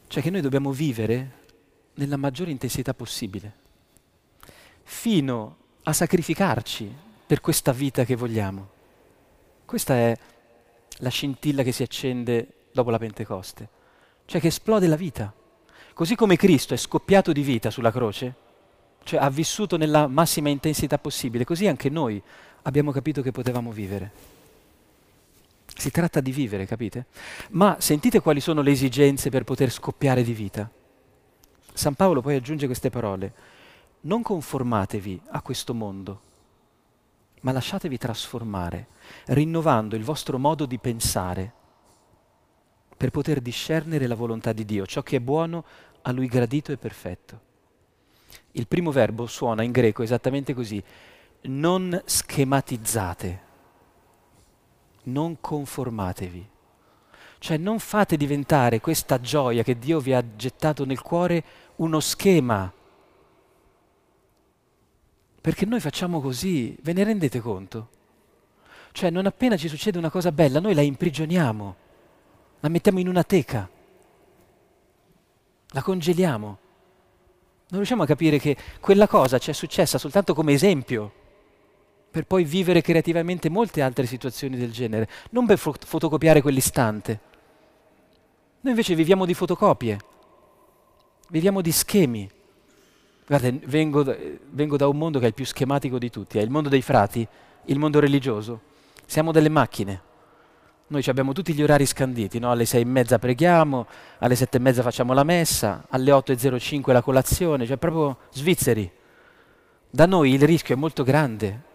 [0.08, 1.42] Cioè che noi dobbiamo vivere
[1.94, 3.54] nella maggiore intensità possibile,
[4.84, 6.94] fino a sacrificarci
[7.26, 8.70] per questa vita che vogliamo.
[9.64, 10.18] Questa è
[10.98, 13.70] la scintilla che si accende dopo la Pentecoste,
[14.26, 15.34] cioè che esplode la vita.
[15.94, 18.36] Così come Cristo è scoppiato di vita sulla croce,
[19.04, 22.22] cioè ha vissuto nella massima intensità possibile, così anche noi
[22.64, 24.32] abbiamo capito che potevamo vivere.
[25.76, 27.06] Si tratta di vivere, capite?
[27.52, 30.70] Ma sentite quali sono le esigenze per poter scoppiare di vita.
[31.74, 33.34] San Paolo poi aggiunge queste parole,
[34.02, 36.22] non conformatevi a questo mondo,
[37.42, 38.88] ma lasciatevi trasformare,
[39.28, 41.54] rinnovando il vostro modo di pensare
[42.96, 45.66] per poter discernere la volontà di Dio, ciò che è buono,
[46.04, 47.52] a lui gradito e perfetto.
[48.52, 50.82] Il primo verbo suona in greco esattamente così,
[51.44, 53.42] non schematizzate,
[55.04, 56.50] non conformatevi.
[57.40, 61.44] Cioè non fate diventare questa gioia che Dio vi ha gettato nel cuore
[61.78, 62.72] uno schema.
[65.42, 67.90] Perché noi facciamo così, ve ne rendete conto?
[68.94, 71.76] Cioè non appena ci succede una cosa bella, noi la imprigioniamo,
[72.62, 73.70] la mettiamo in una teca,
[75.68, 76.48] la congeliamo.
[77.68, 81.22] Non riusciamo a capire che quella cosa ci è successa soltanto come esempio
[82.14, 87.20] per poi vivere creativamente molte altre situazioni del genere, non per fo- fotocopiare quell'istante.
[88.62, 89.98] Noi invece viviamo di fotocopie,
[91.30, 92.30] viviamo di schemi.
[93.26, 94.16] Guardate, vengo da,
[94.52, 96.84] vengo da un mondo che è il più schematico di tutti, è il mondo dei
[96.84, 97.28] frati,
[97.66, 98.62] il mondo religioso.
[99.08, 100.02] Siamo delle macchine.
[100.90, 102.52] Noi abbiamo tutti gli orari scanditi, no?
[102.52, 103.88] alle sei e mezza preghiamo,
[104.20, 108.92] alle sette e mezza facciamo la messa, alle 8.05 la colazione, cioè proprio svizzeri.
[109.90, 111.72] Da noi il rischio è molto grande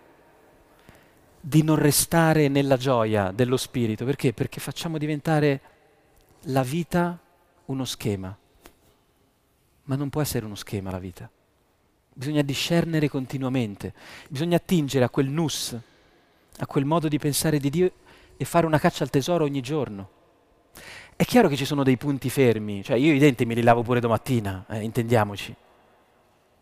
[1.40, 4.04] di non restare nella gioia dello spirito.
[4.04, 4.32] Perché?
[4.32, 5.60] Perché facciamo diventare
[6.42, 7.18] la vita
[7.66, 8.36] uno schema.
[9.84, 11.30] Ma non può essere uno schema la vita.
[12.12, 13.94] Bisogna discernere continuamente,
[14.28, 15.76] bisogna attingere a quel nus,
[16.58, 17.92] a quel modo di pensare di Dio
[18.36, 20.10] e fare una caccia al tesoro ogni giorno.
[21.14, 23.82] È chiaro che ci sono dei punti fermi, cioè io i denti me li lavo
[23.82, 25.54] pure domattina, eh, intendiamoci.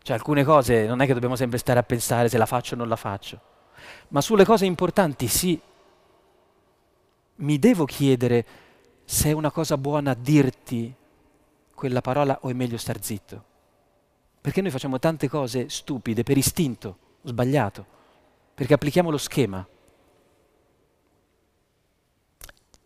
[0.03, 2.77] Cioè alcune cose non è che dobbiamo sempre stare a pensare se la faccio o
[2.77, 3.41] non la faccio,
[4.09, 5.59] ma sulle cose importanti sì.
[7.35, 8.45] Mi devo chiedere
[9.03, 10.93] se è una cosa buona dirti
[11.73, 13.43] quella parola o è meglio star zitto.
[14.41, 17.85] Perché noi facciamo tante cose stupide per istinto, sbagliato,
[18.53, 19.67] perché applichiamo lo schema.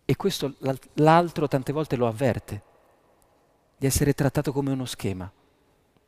[0.04, 0.56] E questo
[0.96, 2.64] l'altro tante volte lo avverte,
[3.78, 5.32] di essere trattato come uno schema.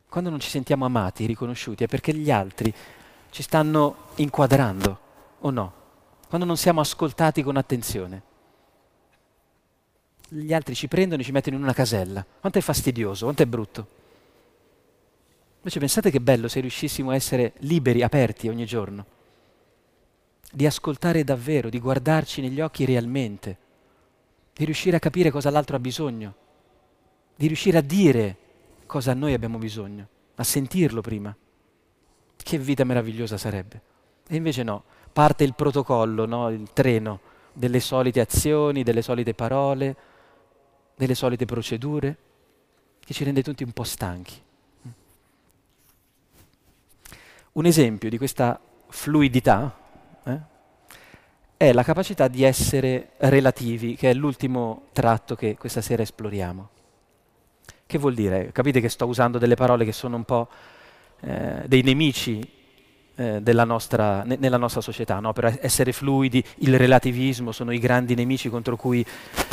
[0.09, 2.73] Quando non ci sentiamo amati, riconosciuti, è perché gli altri
[3.33, 4.99] ci stanno inquadrando,
[5.39, 5.73] o no?
[6.29, 8.31] Quando non siamo ascoltati con attenzione
[10.33, 12.25] gli altri ci prendono e ci mettono in una casella.
[12.39, 13.87] Quanto è fastidioso, quanto è brutto.
[15.57, 19.05] Invece pensate che bello se riuscissimo a essere liberi, aperti ogni giorno,
[20.51, 23.57] di ascoltare davvero, di guardarci negli occhi realmente,
[24.53, 26.35] di riuscire a capire cosa l'altro ha bisogno,
[27.35, 28.37] di riuscire a dire
[28.85, 31.35] cosa noi abbiamo bisogno, a sentirlo prima.
[32.43, 33.81] Che vita meravigliosa sarebbe.
[34.27, 36.49] E invece no, parte il protocollo, no?
[36.49, 37.19] il treno
[37.53, 39.95] delle solite azioni, delle solite parole,
[40.95, 42.17] delle solite procedure
[42.99, 44.41] che ci rende tutti un po' stanchi.
[47.53, 49.77] Un esempio di questa fluidità
[50.23, 50.39] eh,
[51.57, 56.69] è la capacità di essere relativi, che è l'ultimo tratto che questa sera esploriamo.
[57.85, 58.51] Che vuol dire?
[58.51, 60.49] Capite che sto usando delle parole che sono un po'
[61.23, 62.45] eh, dei nemici
[63.15, 65.33] eh, nostra, ne, nella nostra società, no?
[65.33, 69.05] per essere fluidi, il relativismo sono i grandi nemici contro cui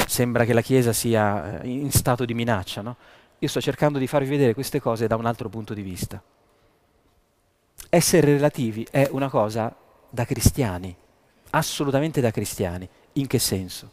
[0.06, 2.82] sembra che la Chiesa sia eh, in stato di minaccia.
[2.82, 2.96] No?
[3.38, 6.22] Io sto cercando di farvi vedere queste cose da un altro punto di vista.
[7.88, 9.74] Essere relativi è una cosa
[10.08, 10.94] da cristiani,
[11.50, 12.88] assolutamente da cristiani.
[13.14, 13.90] In che senso?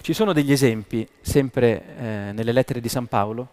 [0.00, 3.48] Ci sono degli esempi, sempre eh, nelle lettere di San Paolo,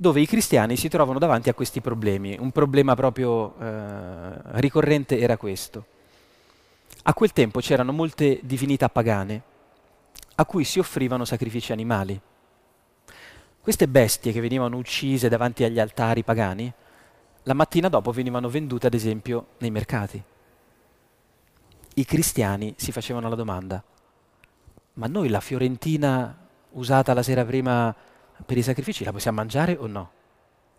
[0.00, 2.36] dove i cristiani si trovano davanti a questi problemi.
[2.38, 4.30] Un problema proprio eh,
[4.60, 5.84] ricorrente era questo.
[7.02, 9.42] A quel tempo c'erano molte divinità pagane
[10.36, 12.18] a cui si offrivano sacrifici animali.
[13.60, 16.72] Queste bestie che venivano uccise davanti agli altari pagani,
[17.42, 20.22] la mattina dopo venivano vendute ad esempio nei mercati.
[21.94, 23.82] I cristiani si facevano la domanda,
[24.94, 26.38] ma noi la fiorentina
[26.70, 27.92] usata la sera prima
[28.44, 30.10] per i sacrifici la possiamo mangiare o no?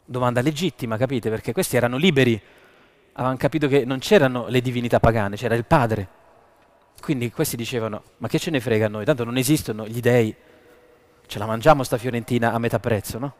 [0.06, 1.30] Domanda legittima, capite?
[1.30, 2.42] Perché questi erano liberi,
[3.14, 6.08] avevano capito che non c'erano le divinità pagane, c'era il Padre.
[7.02, 9.06] Quindi questi dicevano, ma che ce ne frega a noi?
[9.06, 10.36] Tanto non esistono gli dei,
[11.26, 13.36] ce la mangiamo sta fiorentina a metà prezzo, no?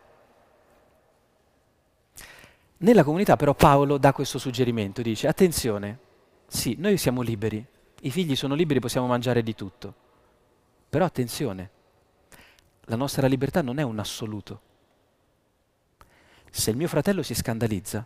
[2.78, 6.00] Nella comunità però Paolo dà questo suggerimento, dice, attenzione,
[6.48, 7.66] sì, noi siamo liberi,
[8.02, 9.94] i figli sono liberi, possiamo mangiare di tutto,
[10.88, 11.70] però attenzione,
[12.90, 14.62] la nostra libertà non è un assoluto.
[16.50, 18.06] Se il mio fratello si scandalizza,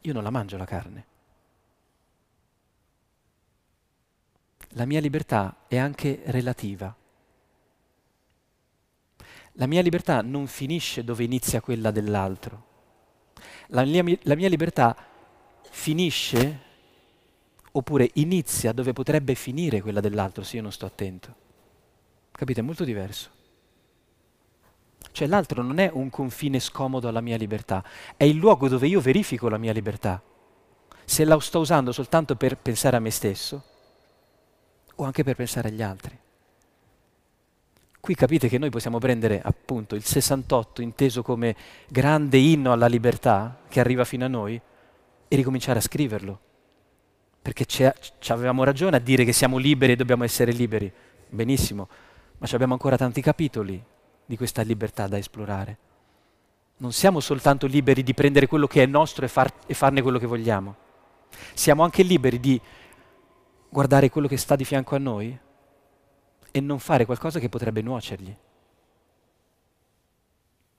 [0.00, 1.06] io non la mangio la carne.
[4.70, 6.94] La mia libertà è anche relativa.
[9.52, 12.64] La mia libertà non finisce dove inizia quella dell'altro.
[13.68, 14.96] La mia, la mia libertà
[15.70, 16.64] finisce
[17.70, 21.34] oppure inizia dove potrebbe finire quella dell'altro se io non sto attento.
[22.32, 22.60] Capite?
[22.60, 23.35] È molto diverso.
[25.16, 27.82] Cioè l'altro non è un confine scomodo alla mia libertà,
[28.18, 30.20] è il luogo dove io verifico la mia libertà.
[31.06, 33.64] Se la sto usando soltanto per pensare a me stesso
[34.94, 36.18] o anche per pensare agli altri.
[37.98, 41.56] Qui capite che noi possiamo prendere appunto il 68 inteso come
[41.88, 44.60] grande inno alla libertà che arriva fino a noi
[45.28, 46.40] e ricominciare a scriverlo.
[47.40, 47.94] Perché
[48.28, 50.92] avevamo ragione a dire che siamo liberi e dobbiamo essere liberi.
[51.30, 51.88] Benissimo,
[52.36, 53.82] ma abbiamo ancora tanti capitoli
[54.26, 55.78] di questa libertà da esplorare.
[56.78, 60.18] Non siamo soltanto liberi di prendere quello che è nostro e, far, e farne quello
[60.18, 60.74] che vogliamo.
[61.54, 62.60] Siamo anche liberi di
[63.68, 65.38] guardare quello che sta di fianco a noi
[66.50, 68.36] e non fare qualcosa che potrebbe nuocergli.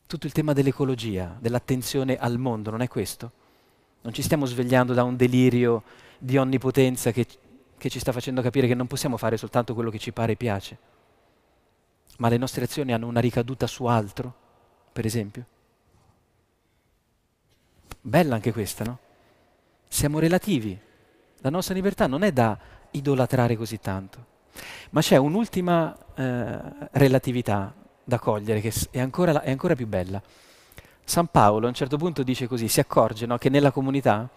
[0.05, 3.31] Tutto il tema dell'ecologia, dell'attenzione al mondo, non è questo?
[4.01, 5.83] Non ci stiamo svegliando da un delirio
[6.17, 7.25] di onnipotenza che,
[7.77, 10.35] che ci sta facendo capire che non possiamo fare soltanto quello che ci pare e
[10.35, 10.77] piace
[12.17, 14.33] ma le nostre azioni hanno una ricaduta su altro,
[14.91, 15.45] per esempio?
[18.01, 18.99] Bella anche questa, no?
[19.87, 20.79] Siamo relativi.
[21.39, 22.57] La nostra libertà non è da
[22.91, 24.25] idolatrare così tanto.
[24.91, 26.59] Ma c'è un'ultima eh,
[26.91, 30.21] relatività da cogliere che è ancora, è ancora, più bella.
[31.03, 34.29] San Paolo a un certo punto dice così, si accorge no, che nella comunità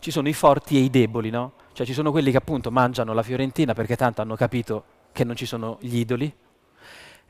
[0.00, 1.52] ci sono i forti e i deboli, no?
[1.72, 5.36] Cioè ci sono quelli che appunto mangiano la fiorentina perché tanto hanno capito che non
[5.36, 6.32] ci sono gli idoli,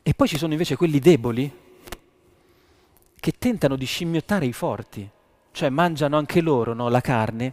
[0.03, 1.67] e poi ci sono invece quelli deboli
[3.15, 5.09] che tentano di scimmiottare i forti,
[5.51, 7.53] cioè mangiano anche loro no, la carne,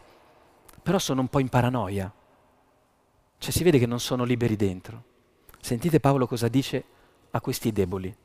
[0.81, 2.11] però sono un po' in paranoia.
[3.37, 5.03] Cioè si vede che non sono liberi dentro.
[5.59, 6.83] Sentite Paolo cosa dice
[7.31, 8.15] a questi deboli.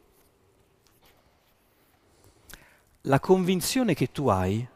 [3.05, 4.67] La convinzione che tu hai,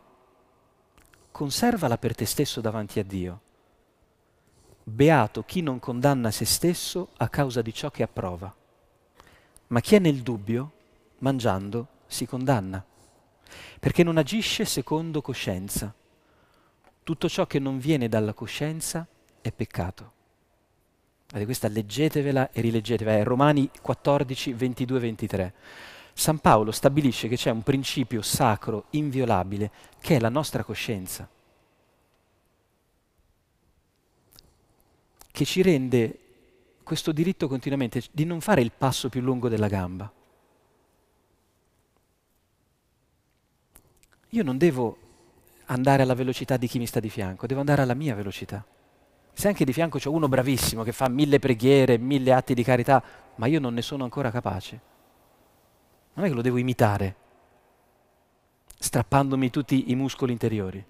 [1.31, 3.41] conservala per te stesso davanti a Dio.
[4.83, 8.55] Beato chi non condanna se stesso a causa di ciò che approva.
[9.75, 10.71] Ma chi è nel dubbio,
[11.19, 12.85] mangiando, si condanna,
[13.81, 15.93] perché non agisce secondo coscienza.
[17.03, 19.05] Tutto ciò che non viene dalla coscienza
[19.41, 20.13] è peccato.
[21.27, 25.55] Vedete, questa leggetevela e rileggetevela, è Romani 14, 22, 23.
[26.13, 31.29] San Paolo stabilisce che c'è un principio sacro, inviolabile, che è la nostra coscienza,
[35.33, 36.19] che ci rende
[36.85, 40.13] questo diritto continuamente di non fare il passo più lungo della gamba.
[44.29, 44.99] Io non devo
[45.67, 48.65] andare alla velocità di chi mi sta di fianco, devo andare alla mia velocità.
[49.33, 53.03] Se anche di fianco c'è uno bravissimo che fa mille preghiere, mille atti di carità,
[53.37, 54.81] ma io non ne sono ancora capace.
[56.15, 57.17] Non è che lo devo imitare,
[58.79, 60.85] strappandomi tutti i muscoli interiori.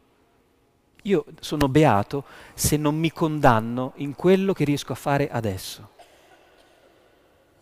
[1.07, 2.25] Io sono beato
[2.55, 5.91] se non mi condanno in quello che riesco a fare adesso.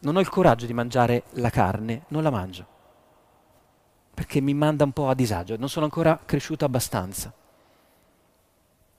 [0.01, 2.67] Non ho il coraggio di mangiare la carne, non la mangio,
[4.15, 7.33] perché mi manda un po' a disagio, non sono ancora cresciuto abbastanza.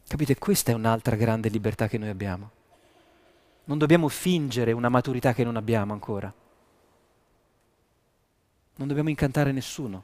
[0.06, 0.38] Capite?
[0.38, 2.52] Questa è un'altra grande libertà che noi abbiamo.
[3.66, 6.34] Non dobbiamo fingere una maturità che non abbiamo ancora.
[8.76, 10.04] Non dobbiamo incantare nessuno.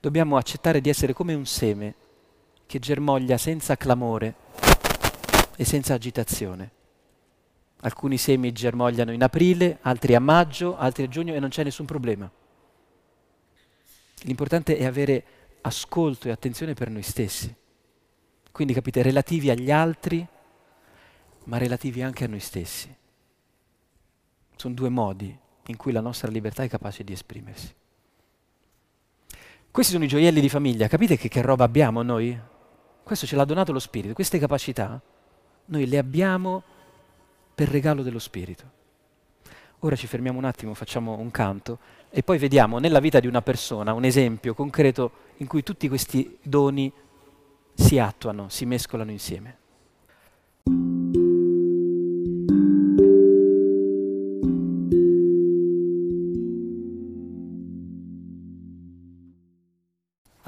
[0.00, 1.94] Dobbiamo accettare di essere come un seme
[2.66, 4.34] che germoglia senza clamore
[5.56, 6.70] e senza agitazione.
[7.80, 11.86] Alcuni semi germogliano in aprile, altri a maggio, altri a giugno e non c'è nessun
[11.86, 12.30] problema.
[14.22, 15.24] L'importante è avere
[15.60, 17.54] ascolto e attenzione per noi stessi.
[18.50, 20.26] Quindi capite, relativi agli altri,
[21.44, 22.94] ma relativi anche a noi stessi.
[24.56, 27.74] Sono due modi in cui la nostra libertà è capace di esprimersi.
[29.70, 32.40] Questi sono i gioielli di famiglia, capite che, che roba abbiamo noi?
[33.06, 35.00] Questo ce l'ha donato lo Spirito, queste capacità
[35.66, 36.60] noi le abbiamo
[37.54, 38.64] per regalo dello Spirito.
[39.78, 41.78] Ora ci fermiamo un attimo, facciamo un canto
[42.10, 46.36] e poi vediamo nella vita di una persona un esempio concreto in cui tutti questi
[46.42, 46.92] doni
[47.74, 49.58] si attuano, si mescolano insieme.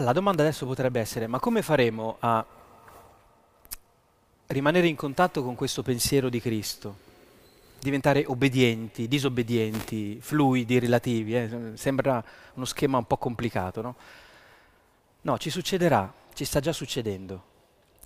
[0.08, 2.42] La domanda adesso potrebbe essere, ma come faremo a
[4.46, 6.96] rimanere in contatto con questo pensiero di Cristo?
[7.78, 11.36] Diventare obbedienti, disobbedienti, fluidi, relativi?
[11.36, 11.72] Eh?
[11.74, 13.96] Sembra uno schema un po' complicato, no?
[15.20, 17.42] No, ci succederà ci sta già succedendo,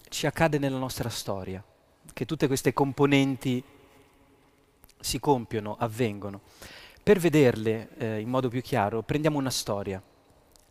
[0.09, 1.63] ci accade nella nostra storia,
[2.13, 3.63] che tutte queste componenti
[4.99, 6.41] si compiono, avvengono.
[7.01, 10.03] Per vederle eh, in modo più chiaro, prendiamo una storia.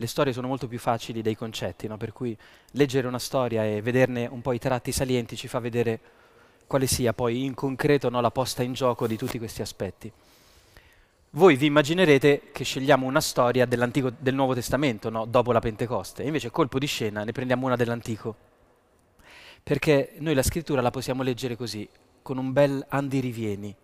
[0.02, 1.96] Le storie sono molto più facili dei concetti, no?
[1.96, 2.36] per cui
[2.72, 6.00] leggere una storia e vederne un po' i tratti salienti ci fa vedere
[6.66, 10.12] quale sia poi in concreto no, la posta in gioco di tutti questi aspetti.
[11.30, 15.26] Voi vi immaginerete che scegliamo una storia del Nuovo Testamento, no?
[15.26, 18.36] dopo la Pentecoste, invece colpo di scena ne prendiamo una dell'Antico.
[19.62, 21.88] Perché noi la scrittura la possiamo leggere così,
[22.24, 23.76] con un bel andirivieni,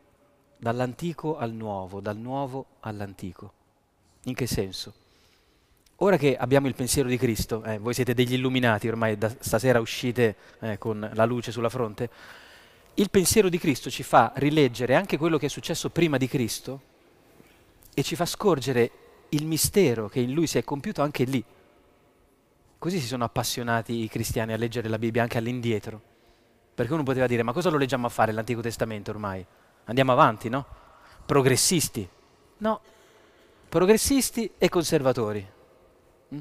[0.58, 3.54] dall'antico al nuovo, dal nuovo all'antico.
[4.24, 5.06] In che senso?
[5.98, 9.80] Ora che abbiamo il pensiero di Cristo, eh, voi siete degli illuminati, ormai da stasera
[9.80, 12.10] uscite eh, con la luce sulla fronte,
[12.96, 16.82] il pensiero di Cristo ci fa rileggere anche quello che è successo prima di Cristo
[17.94, 18.92] e ci fa scorgere
[19.30, 21.44] il mistero che in lui si è compiuto anche lì.
[22.80, 26.02] Così si sono appassionati i cristiani a leggere la Bibbia anche all'indietro.
[26.76, 29.44] Perché uno poteva dire, ma cosa lo leggiamo a fare l'Antico Testamento ormai?
[29.86, 30.66] Andiamo avanti, no?
[31.26, 32.08] Progressisti.
[32.58, 32.82] No,
[33.68, 35.48] progressisti e conservatori.
[36.36, 36.40] Mm?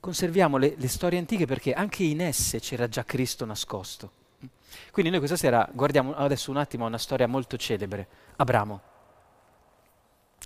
[0.00, 4.12] Conserviamo le, le, storie antiche perché anche in esse c'era già Cristo nascosto.
[4.92, 8.80] Quindi noi questa sera guardiamo adesso un attimo una storia molto celebre, Abramo.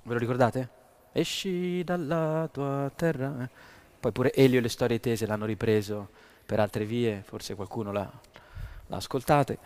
[0.04, 0.68] Ve lo ricordate?
[1.12, 3.48] Esci dalla tua terra.
[4.00, 6.08] Poi pure Elio e le storie tese l'hanno ripreso
[6.44, 8.10] per altre vie, forse qualcuno l'ha,
[8.86, 9.58] l'ha ascoltate.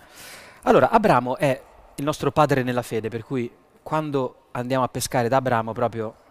[0.62, 1.62] Allora, Abramo è
[1.94, 3.50] il nostro padre nella fede, per cui
[3.82, 6.24] quando andiamo a pescare da Abramo proprio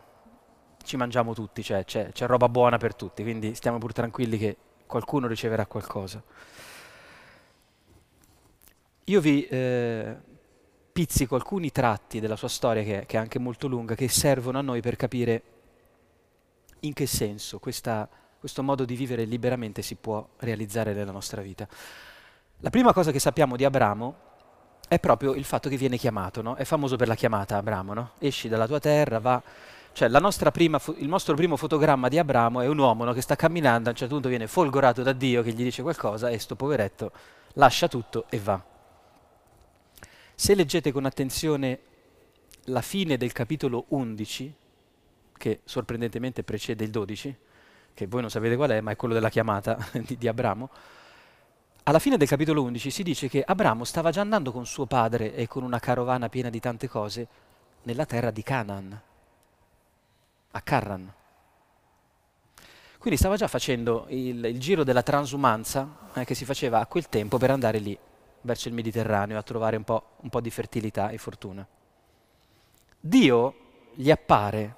[0.85, 4.57] ci mangiamo tutti, cioè c'è, c'è roba buona per tutti, quindi stiamo pur tranquilli che
[4.85, 6.23] qualcuno riceverà qualcosa.
[9.05, 10.15] Io vi eh,
[10.91, 14.61] pizzico alcuni tratti della sua storia, che, che, è anche molto lunga, che servono a
[14.61, 15.43] noi per capire
[16.81, 18.07] in che senso questa,
[18.39, 21.67] questo modo di vivere liberamente si può realizzare nella nostra vita.
[22.59, 24.15] La prima cosa che sappiamo di Abramo
[24.87, 26.55] è proprio il fatto che viene chiamato, no?
[26.55, 28.11] è famoso per la chiamata Abramo, no?
[28.19, 29.41] esci dalla tua terra, va...
[29.95, 30.09] Cioè,
[30.51, 33.91] prima, il nostro primo fotogramma di Abramo è un uomo no, che sta camminando, a
[33.91, 37.13] un certo punto viene folgorato da Dio che gli dice qualcosa e sto poveretto
[37.53, 38.61] lascia tutto e va.
[40.35, 41.79] Se leggete con attenzione
[42.65, 44.53] la fine del capitolo 11,
[45.37, 47.37] che sorprendentemente precede il 12,
[47.93, 50.69] che voi non sapete qual è, ma è quello della chiamata di, di Abramo,
[51.83, 55.33] alla fine del capitolo 11 si dice che Abramo stava già andando con suo padre
[55.33, 57.27] e con una carovana piena di tante cose
[57.83, 59.01] nella terra di Canaan,
[60.55, 61.13] a Carran.
[62.97, 67.07] Quindi stava già facendo il, il giro della transumanza eh, che si faceva a quel
[67.07, 67.97] tempo per andare lì
[68.41, 71.67] verso il Mediterraneo a trovare un po', un po' di fertilità e fortuna.
[72.99, 73.55] Dio
[73.93, 74.75] gli appare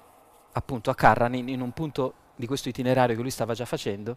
[0.52, 4.16] appunto a Carran in, in un punto di questo itinerario che lui stava già facendo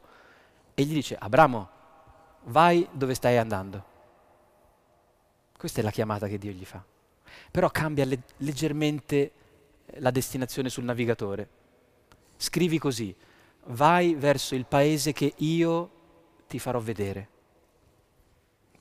[0.74, 1.70] e gli dice Abramo,
[2.46, 3.86] vai dove stai andando.
[5.56, 6.84] Questa è la chiamata che Dio gli fa.
[7.52, 9.32] Però cambia le- leggermente
[10.00, 11.48] la destinazione sul navigatore.
[12.38, 13.16] Scrivi così,
[13.68, 15.90] vai verso il paese che io
[16.48, 17.28] ti farò vedere.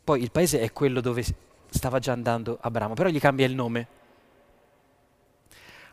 [0.02, 1.24] Poi il paese è quello dove
[1.68, 3.86] stava già andando Abramo, però gli cambia il nome.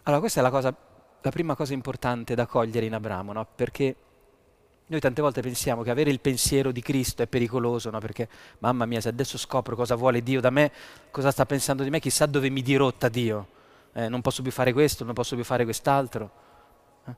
[0.04, 0.76] Allora questa è la, cosa,
[1.22, 3.46] la prima cosa importante da cogliere in Abramo, no?
[3.54, 3.96] perché
[4.88, 8.00] noi tante volte pensiamo che avere il pensiero di Cristo è pericoloso, no?
[8.00, 10.72] perché mamma mia, se adesso scopro cosa vuole Dio da me,
[11.12, 13.56] cosa sta pensando di me, chissà dove mi dirotta Dio.
[13.94, 16.32] Eh, non posso più fare questo, non posso più fare quest'altro.
[17.06, 17.16] Eh?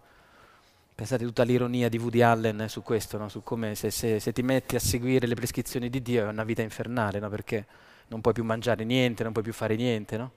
[0.96, 3.30] Pensate tutta l'ironia di Woody Allen su questo, no?
[3.30, 6.44] su come se, se, se, ti metti a seguire le prescrizioni di Dio è una
[6.44, 7.30] vita infernale, no?
[7.30, 7.66] perché
[8.08, 10.18] non puoi più mangiare niente, non puoi più fare niente.
[10.18, 10.32] No?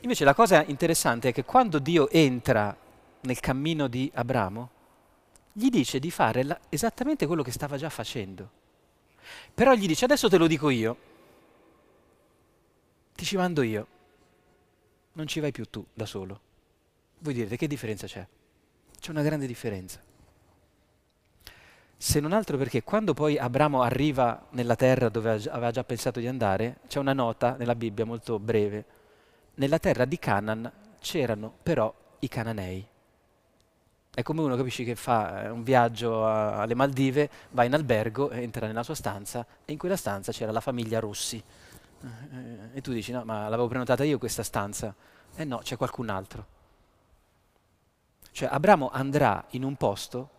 [0.00, 2.76] Invece la cosa interessante è che quando Dio entra
[3.20, 4.70] nel cammino di Abramo,
[5.52, 8.50] gli dice di fare la, esattamente quello che stava già facendo.
[9.54, 10.96] Però gli dice adesso te lo dico io,
[13.14, 13.86] ti ci mando io,
[15.16, 16.40] non ci vai più tu da solo.
[17.18, 18.26] Voi direte che differenza c'è?
[18.98, 20.00] C'è una grande differenza.
[21.98, 26.26] Se non altro perché quando poi Abramo arriva nella terra dove aveva già pensato di
[26.26, 28.84] andare, c'è una nota nella Bibbia molto breve.
[29.54, 32.86] Nella terra di Canaan c'erano però i cananei.
[34.12, 38.30] È come uno, capisci, che fa eh, un viaggio a, alle Maldive, va in albergo,
[38.30, 41.42] entra nella sua stanza e in quella stanza c'era la famiglia Rossi.
[42.06, 44.94] Eh, e tu dici, no, ma l'avevo prenotata io questa stanza.
[45.34, 46.54] Eh no, c'è qualcun altro.
[48.30, 50.30] Cioè Abramo andrà in un posto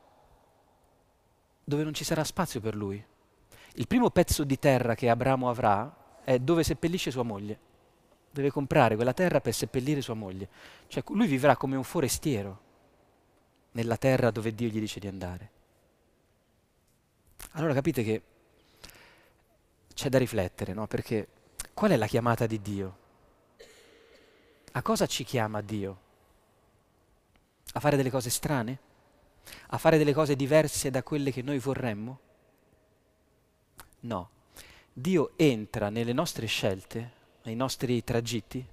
[1.63, 3.03] dove non ci sarà spazio per lui.
[3.73, 7.59] Il primo pezzo di terra che Abramo avrà è dove seppellisce sua moglie.
[8.31, 10.47] Deve comprare quella terra per seppellire sua moglie.
[10.87, 12.61] Cioè lui vivrà come un forestiero
[13.71, 15.51] nella terra dove Dio gli dice di andare.
[17.53, 18.21] Allora capite che
[19.93, 20.85] c'è da riflettere, no?
[20.87, 21.27] Perché
[21.77, 22.97] qual è la chiamata di Dio?
[24.71, 25.99] A cosa ci chiama Dio?
[27.73, 28.79] A fare delle cose strane?
[29.67, 32.19] A fare delle cose diverse da quelle che noi vorremmo?
[33.99, 34.29] No.
[34.91, 37.11] Dio entra nelle nostre scelte,
[37.43, 38.67] nei nostri tragitti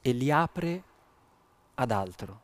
[0.00, 0.82] e li apre
[1.74, 2.42] ad altro.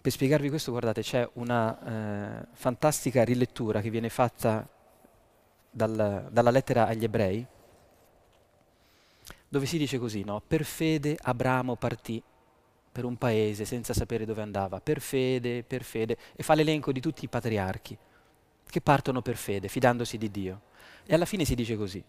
[0.00, 4.66] Per spiegarvi questo, guardate, c'è una eh, fantastica rilettura che viene fatta
[5.70, 7.46] dal, dalla lettera agli ebrei,
[9.48, 10.42] dove si dice così, no?
[10.46, 12.22] Per fede Abramo partì
[12.92, 17.00] per un paese senza sapere dove andava, per fede, per fede, e fa l'elenco di
[17.00, 17.96] tutti i patriarchi
[18.66, 20.60] che partono per fede, fidandosi di Dio.
[21.06, 22.02] E alla fine si dice così,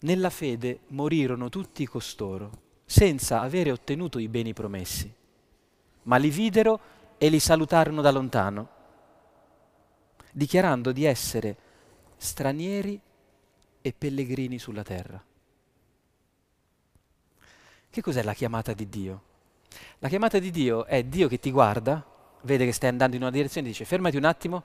[0.00, 2.50] nella fede morirono tutti costoro,
[2.84, 5.18] senza avere ottenuto i beni promessi
[6.02, 6.80] ma li videro
[7.18, 8.68] e li salutarono da lontano,
[10.32, 11.56] dichiarando di essere
[12.20, 13.00] stranieri
[13.80, 15.22] e pellegrini sulla terra.
[17.88, 19.22] Che cos'è la chiamata di Dio?
[20.00, 22.04] La chiamata di Dio è Dio che ti guarda,
[22.42, 24.64] vede che stai andando in una direzione e dice fermati un attimo,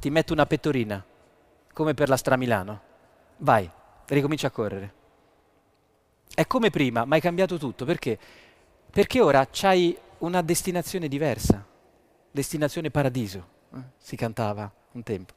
[0.00, 1.04] ti metto una pettorina,
[1.74, 2.80] come per la Stramilano.
[3.36, 3.70] Vai,
[4.06, 4.94] ricomincia a correre.
[6.34, 7.84] È come prima, ma hai cambiato tutto.
[7.84, 8.18] Perché?
[8.90, 11.64] Perché ora c'hai una destinazione diversa,
[12.30, 13.82] destinazione paradiso, eh?
[13.98, 15.34] si cantava un tempo.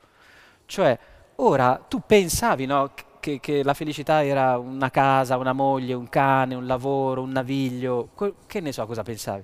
[0.65, 0.97] Cioè,
[1.37, 6.55] ora tu pensavi no, che, che, la felicità era una casa, una moglie, un cane,
[6.55, 8.09] un lavoro, un naviglio,
[8.45, 9.43] che ne so cosa pensavi.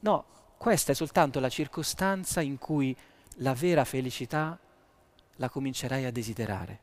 [0.00, 0.24] No,
[0.56, 2.96] questa è soltanto la circostanza in cui
[3.36, 4.58] la vera felicità
[5.36, 6.80] la comincerai a desiderare.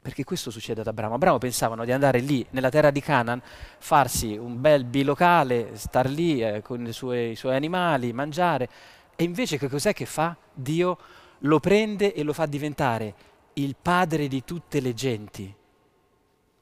[0.00, 1.14] Perché questo succede ad Abramo.
[1.14, 3.42] Abramo pensavano di andare lì, nella terra di Canaan,
[3.78, 8.68] farsi un bel bilocale, star lì eh, con suoi, i suoi animali, mangiare.
[9.16, 10.36] E invece che cos'è che fa?
[10.52, 10.96] Dio
[11.40, 13.14] lo prende e lo fa diventare
[13.54, 15.54] il padre di tutte le genti.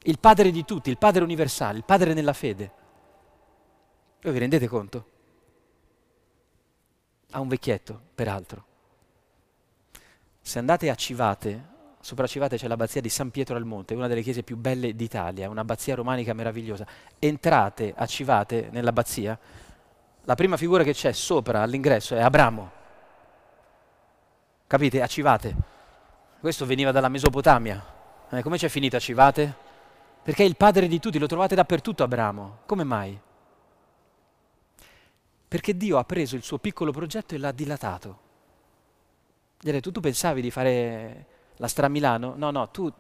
[0.03, 2.73] Il padre di tutti, il padre universale, il padre nella fede.
[4.23, 5.11] Voi vi rendete conto?
[7.31, 8.65] Ha un vecchietto, peraltro.
[10.41, 14.23] Se andate a Civate, Sopra Civate c'è l'abbazia di San Pietro al Monte, una delle
[14.23, 16.87] chiese più belle d'Italia, un'abbazia romanica meravigliosa.
[17.19, 19.37] Entrate a Civate nell'abbazia,
[20.23, 22.71] la prima figura che c'è sopra all'ingresso è Abramo.
[24.67, 25.01] Capite?
[25.01, 25.55] A Civate.
[26.41, 27.95] Questo veniva dalla Mesopotamia.
[28.31, 29.55] Eh, come c'è finito a Civate?
[30.25, 32.59] Perché è il padre di tutti, lo trovate dappertutto Abramo.
[32.67, 33.17] Come mai?
[35.47, 38.19] Perché Dio ha preso il suo piccolo progetto e l'ha dilatato.
[39.61, 41.27] Gli ha detto, tu pensavi di fare
[41.59, 42.35] la Stramilano?
[42.37, 42.93] No, no, tu,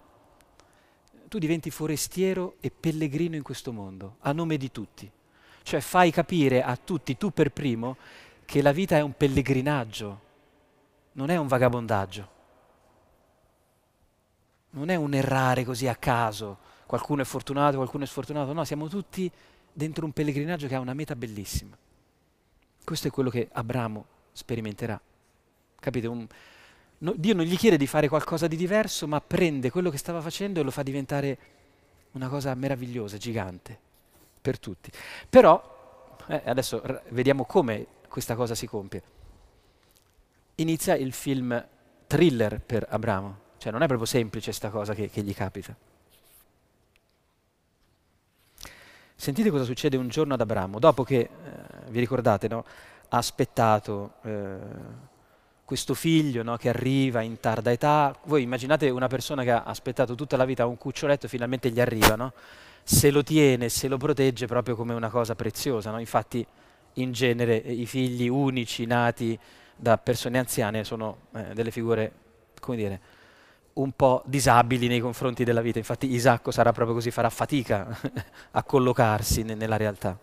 [1.26, 5.10] tu diventi forestiero e pellegrino in questo mondo, a nome di tutti.
[5.64, 7.96] Cioè fai capire a tutti, tu per primo,
[8.44, 10.20] che la vita è un pellegrinaggio,
[11.16, 12.34] non è un vagabondaggio.
[14.70, 18.88] Non è un errare così a caso, qualcuno è fortunato, qualcuno è sfortunato, no, siamo
[18.88, 19.30] tutti
[19.72, 21.76] dentro un pellegrinaggio che ha una meta bellissima.
[22.84, 25.00] Questo è quello che Abramo sperimenterà.
[25.80, 26.06] Capite?
[26.06, 26.26] Un,
[26.98, 30.20] no, Dio non gli chiede di fare qualcosa di diverso, ma prende quello che stava
[30.20, 31.38] facendo e lo fa diventare
[32.12, 33.78] una cosa meravigliosa, gigante,
[34.42, 34.90] per tutti.
[35.28, 39.15] Però, eh, adesso r- vediamo come questa cosa si compie.
[40.56, 41.66] Inizia il film
[42.06, 45.76] thriller per Abramo, cioè non è proprio semplice questa cosa che, che gli capita.
[49.14, 51.30] Sentite cosa succede un giorno ad Abramo, dopo che, eh,
[51.88, 52.64] vi ricordate, no?
[53.08, 54.56] ha aspettato eh,
[55.64, 56.56] questo figlio no?
[56.56, 58.16] che arriva in tarda età.
[58.24, 62.14] Voi immaginate una persona che ha aspettato tutta la vita un cuccioletto finalmente gli arriva,
[62.14, 62.32] no?
[62.82, 65.98] se lo tiene, se lo protegge proprio come una cosa preziosa.
[65.98, 66.46] Infatti
[66.94, 69.38] in genere i figli unici nati
[69.76, 72.12] da persone anziane sono eh, delle figure,
[72.60, 73.00] come dire,
[73.74, 75.78] un po' disabili nei confronti della vita.
[75.78, 77.86] Infatti Isacco sarà proprio così, farà fatica
[78.52, 80.18] a collocarsi ne- nella realtà.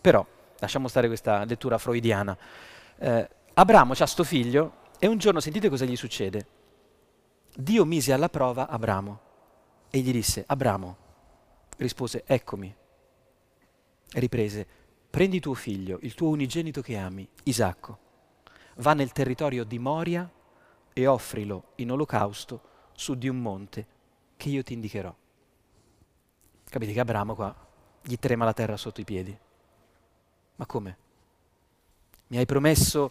[0.00, 0.24] Però
[0.58, 2.36] lasciamo stare questa lettura freudiana.
[2.98, 6.46] Eh, Abramo ha sto figlio e un giorno sentite cosa gli succede.
[7.56, 9.20] Dio mise alla prova Abramo
[9.90, 10.96] e gli disse, Abramo,
[11.78, 12.74] rispose, eccomi.
[14.10, 14.66] Riprese,
[15.10, 17.98] prendi tuo figlio, il tuo unigenito che ami, Isacco,
[18.78, 20.30] va nel territorio di Moria
[20.92, 22.60] e offrilo in olocausto
[22.92, 23.86] su di un monte
[24.36, 25.14] che io ti indicherò.
[26.68, 27.54] Capite che Abramo qua
[28.02, 29.36] gli trema la terra sotto i piedi.
[30.56, 30.96] Ma come?
[32.28, 33.10] Mi hai promesso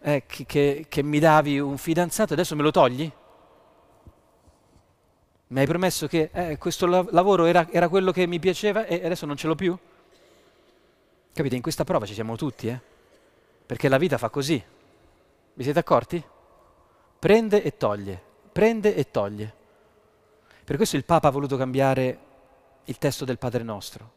[0.00, 3.10] eh, che, che, mi davi un fidanzato e adesso me lo togli?
[5.48, 9.04] Mi hai promesso che eh, questo lav- lavoro era, era, quello che mi piaceva e
[9.04, 9.76] adesso non ce l'ho più?
[11.32, 12.80] Capite, in questa prova ci siamo tutti, eh?
[13.66, 14.62] Perché la vita fa così.
[15.56, 16.24] Vi siete accorti?
[17.18, 18.26] Prende e toglie
[18.56, 19.54] prende e toglie.
[20.64, 22.18] Per questo il Papa ha voluto cambiare
[22.84, 24.12] il testo del Padre nostro.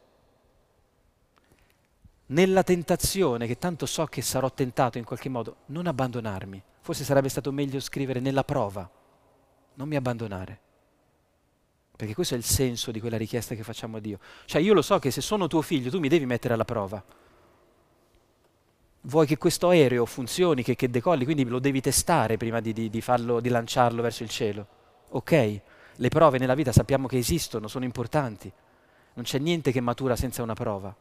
[2.27, 6.63] Nella tentazione, che tanto so che sarò tentato in qualche modo, non abbandonarmi.
[6.79, 8.89] Forse sarebbe stato meglio scrivere nella prova,
[9.73, 10.59] non mi abbandonare.
[11.97, 14.19] Perché questo è il senso di quella richiesta che facciamo a Dio.
[14.45, 17.03] Cioè io lo so che se sono tuo figlio tu mi devi mettere alla prova.
[19.01, 22.89] Vuoi che questo aereo funzioni, che, che decolli, quindi lo devi testare prima di, di,
[22.89, 24.67] di, farlo, di lanciarlo verso il cielo.
[25.11, 25.61] Ok,
[25.95, 28.51] le prove nella vita sappiamo che esistono, sono importanti.
[29.13, 30.93] Non c'è niente che matura senza una prova.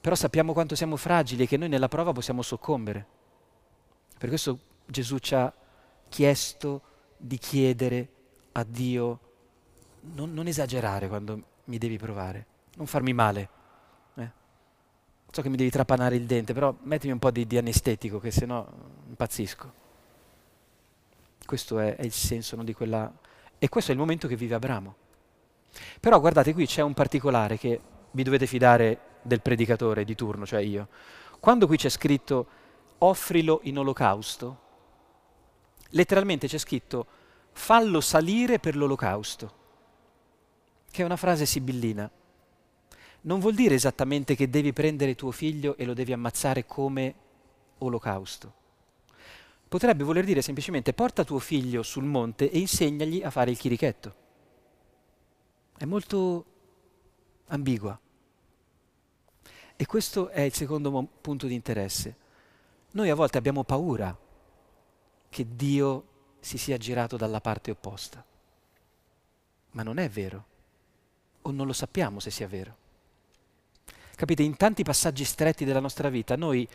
[0.00, 3.06] Però sappiamo quanto siamo fragili e che noi nella prova possiamo soccombere.
[4.18, 5.52] Per questo Gesù ci ha
[6.08, 6.82] chiesto
[7.16, 8.08] di chiedere
[8.52, 9.20] a Dio
[10.00, 12.46] non, non esagerare quando mi devi provare,
[12.76, 13.56] non farmi male
[15.30, 18.30] So che mi devi trapanare il dente, però mettimi un po' di, di anestetico, che
[18.30, 18.66] sennò
[19.08, 19.72] impazzisco.
[21.44, 23.12] Questo è, è il senso no, di quella...
[23.58, 24.94] E questo è il momento che vive Abramo.
[26.00, 30.60] Però guardate, qui c'è un particolare che vi dovete fidare del predicatore di turno, cioè
[30.60, 30.88] io.
[31.40, 32.46] Quando qui c'è scritto
[32.98, 34.60] offrilo in olocausto,
[35.90, 37.06] letteralmente c'è scritto
[37.52, 39.52] fallo salire per l'olocausto,
[40.90, 42.10] che è una frase sibillina
[43.28, 47.14] non vuol dire esattamente che devi prendere tuo figlio e lo devi ammazzare come
[47.78, 48.54] olocausto.
[49.68, 54.14] Potrebbe voler dire semplicemente porta tuo figlio sul monte e insegnagli a fare il chirichetto.
[55.76, 56.44] È molto
[57.48, 58.00] ambigua.
[59.76, 62.16] E questo è il secondo mo- punto di interesse.
[62.92, 64.18] Noi a volte abbiamo paura
[65.28, 66.06] che Dio
[66.40, 68.24] si sia girato dalla parte opposta.
[69.72, 70.46] Ma non è vero.
[71.42, 72.77] O non lo sappiamo se sia vero.
[74.18, 76.68] Capite, in tanti passaggi stretti della nostra vita noi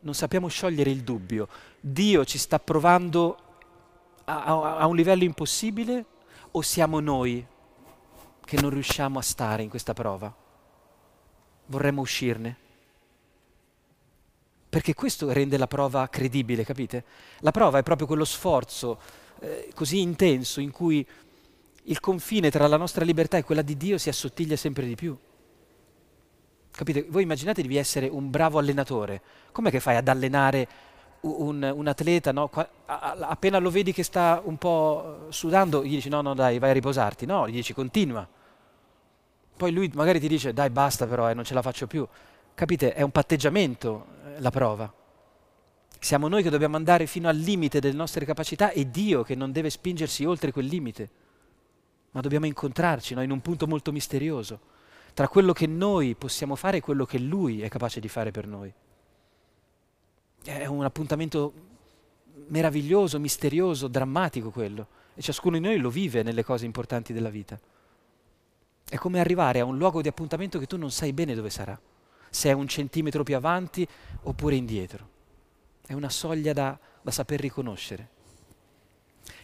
[0.00, 1.48] non sappiamo sciogliere il dubbio.
[1.80, 3.38] Dio ci sta provando
[4.24, 6.04] a, a, a un livello impossibile
[6.50, 7.42] o siamo noi
[8.44, 10.30] che non riusciamo a stare in questa prova?
[11.64, 12.54] Vorremmo uscirne?
[14.68, 17.02] Perché questo rende la prova credibile, capite?
[17.38, 19.00] La prova è proprio quello sforzo
[19.40, 21.06] eh, così intenso in cui
[21.84, 25.16] il confine tra la nostra libertà e quella di Dio si assottiglia sempre di più.
[26.76, 27.06] Capite?
[27.08, 29.22] Voi immaginatevi di essere un bravo allenatore.
[29.52, 30.66] Com'è che fai ad allenare
[31.20, 32.32] un, un atleta?
[32.32, 32.48] No?
[32.48, 36.58] Qua, a, appena lo vedi che sta un po' sudando, gli dici no, no, dai,
[36.58, 37.26] vai a riposarti.
[37.26, 38.26] No, gli dici continua.
[39.56, 42.04] Poi lui magari ti dice dai, basta però, eh, non ce la faccio più.
[42.56, 42.92] Capite?
[42.92, 44.92] È un patteggiamento eh, la prova.
[46.00, 49.52] Siamo noi che dobbiamo andare fino al limite delle nostre capacità e Dio che non
[49.52, 51.08] deve spingersi oltre quel limite.
[52.10, 53.22] Ma dobbiamo incontrarci no?
[53.22, 54.72] in un punto molto misterioso
[55.14, 58.48] tra quello che noi possiamo fare e quello che Lui è capace di fare per
[58.48, 58.72] noi.
[60.42, 61.52] È un appuntamento
[62.48, 67.58] meraviglioso, misterioso, drammatico quello, e ciascuno di noi lo vive nelle cose importanti della vita.
[68.86, 71.80] È come arrivare a un luogo di appuntamento che tu non sai bene dove sarà,
[72.28, 73.86] se è un centimetro più avanti
[74.22, 75.08] oppure indietro.
[75.86, 78.10] È una soglia da, da saper riconoscere.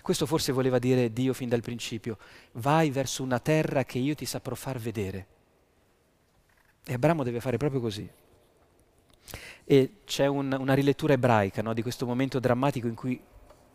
[0.02, 2.18] Questo forse voleva dire Dio fin dal principio,
[2.52, 5.38] vai verso una terra che io ti saprò far vedere.
[6.84, 8.08] E Abramo deve fare proprio così.
[9.64, 13.20] E c'è un, una rilettura ebraica no, di questo momento drammatico in cui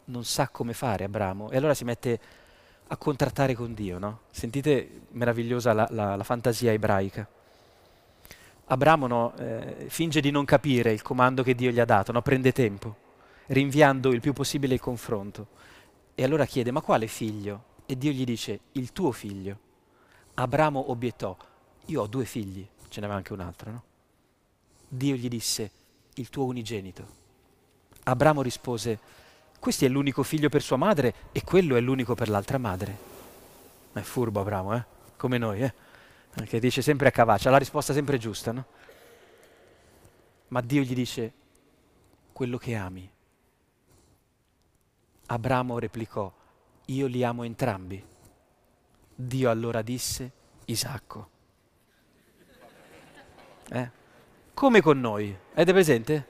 [0.06, 2.20] non sa come fare Abramo e allora si mette
[2.88, 3.98] a contrattare con Dio.
[3.98, 4.22] No?
[4.30, 7.28] Sentite meravigliosa la, la, la fantasia ebraica.
[8.68, 12.52] Abramo no, eh, finge di non capire il comando che Dio gli ha dato, prende
[12.52, 12.96] tempo,
[13.48, 15.48] rinviando il più possibile il confronto.
[16.16, 17.74] E allora chiede, ma quale figlio?
[17.86, 19.60] E Dio gli dice, il tuo figlio.
[20.34, 21.38] Abramo obiettò,
[21.86, 23.84] io ho due figli, ce n'aveva anche un altro, no?
[24.88, 25.70] Dio gli disse,
[26.14, 27.06] il tuo unigenito.
[28.04, 28.98] Abramo rispose,
[29.60, 32.98] questo è l'unico figlio per sua madre e quello è l'unico per l'altra madre.
[33.92, 34.86] Ma è furbo Abramo, eh?
[35.18, 35.74] Come noi, eh?
[36.46, 38.66] Che dice sempre a cavaccia, la risposta sempre giusta, no?
[40.50, 41.34] Ma Dio gli dice,
[42.32, 43.12] quello che ami.
[45.26, 46.34] Abramo replicò,
[46.86, 48.02] io li amo entrambi.
[49.14, 50.32] Dio allora disse,
[50.66, 51.34] Isacco.
[53.72, 53.90] Eh?
[54.54, 56.28] Come con noi, avete presente?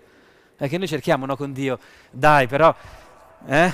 [0.57, 1.79] È che noi cerchiamo no, con Dio,
[2.09, 2.73] dai però,
[3.45, 3.73] eh?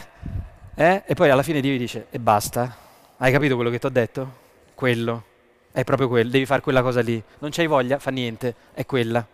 [0.75, 1.03] eh?
[1.05, 2.75] E poi alla fine Dio dice, e basta,
[3.17, 4.39] hai capito quello che ti ho detto?
[4.73, 5.23] Quello,
[5.71, 9.25] è proprio quello, devi fare quella cosa lì, non c'hai voglia, fa niente, è quella.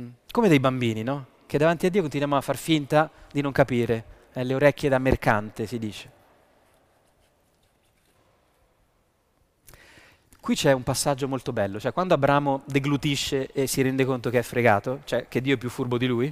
[0.00, 0.08] Mm.
[0.30, 1.26] Come dei bambini, no?
[1.46, 4.98] Che davanti a Dio continuiamo a far finta di non capire eh, le orecchie da
[4.98, 6.13] mercante, si dice.
[10.44, 14.40] Qui c'è un passaggio molto bello, cioè quando Abramo deglutisce e si rende conto che
[14.40, 16.30] è fregato, cioè che Dio è più furbo di lui,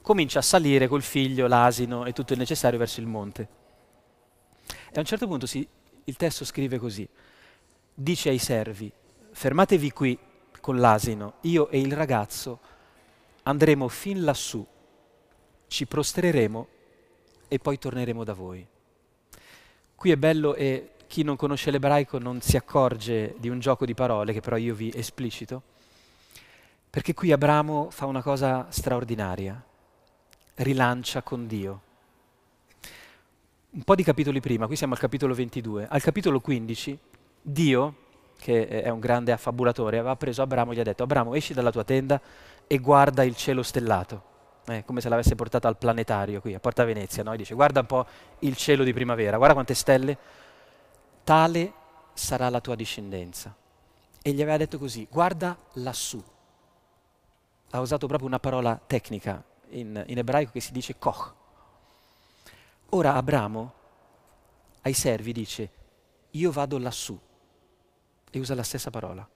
[0.00, 3.48] comincia a salire col figlio, l'asino e tutto il necessario verso il monte.
[4.66, 5.68] E a un certo punto si,
[6.04, 7.06] il testo scrive così,
[7.92, 8.90] dice ai servi,
[9.32, 10.18] fermatevi qui
[10.62, 12.60] con l'asino, io e il ragazzo
[13.42, 14.66] andremo fin lassù
[15.66, 16.68] ci prostreremo
[17.46, 18.66] e poi torneremo da voi.
[19.94, 23.94] Qui è bello e chi non conosce l'ebraico non si accorge di un gioco di
[23.94, 25.62] parole che però io vi esplicito,
[26.90, 29.62] perché qui Abramo fa una cosa straordinaria,
[30.56, 31.80] rilancia con Dio.
[33.70, 36.98] Un po' di capitoli prima, qui siamo al capitolo 22, al capitolo 15
[37.42, 37.94] Dio,
[38.38, 41.70] che è un grande affabulatore, aveva preso Abramo e gli ha detto Abramo esci dalla
[41.70, 42.20] tua tenda
[42.66, 44.32] e guarda il cielo stellato
[44.66, 47.32] eh, come se l'avesse portata al planetario qui a Porta Venezia, no?
[47.32, 48.06] E dice guarda un po'
[48.40, 50.16] il cielo di primavera, guarda quante stelle,
[51.24, 51.72] tale
[52.12, 53.54] sarà la tua discendenza.
[54.22, 56.22] E gli aveva detto così, guarda lassù.
[57.70, 61.34] Ha usato proprio una parola tecnica in, in ebraico che si dice koch.
[62.90, 63.72] Ora Abramo
[64.82, 65.70] ai servi dice,
[66.30, 67.18] io vado lassù,
[68.30, 69.28] e usa la stessa parola.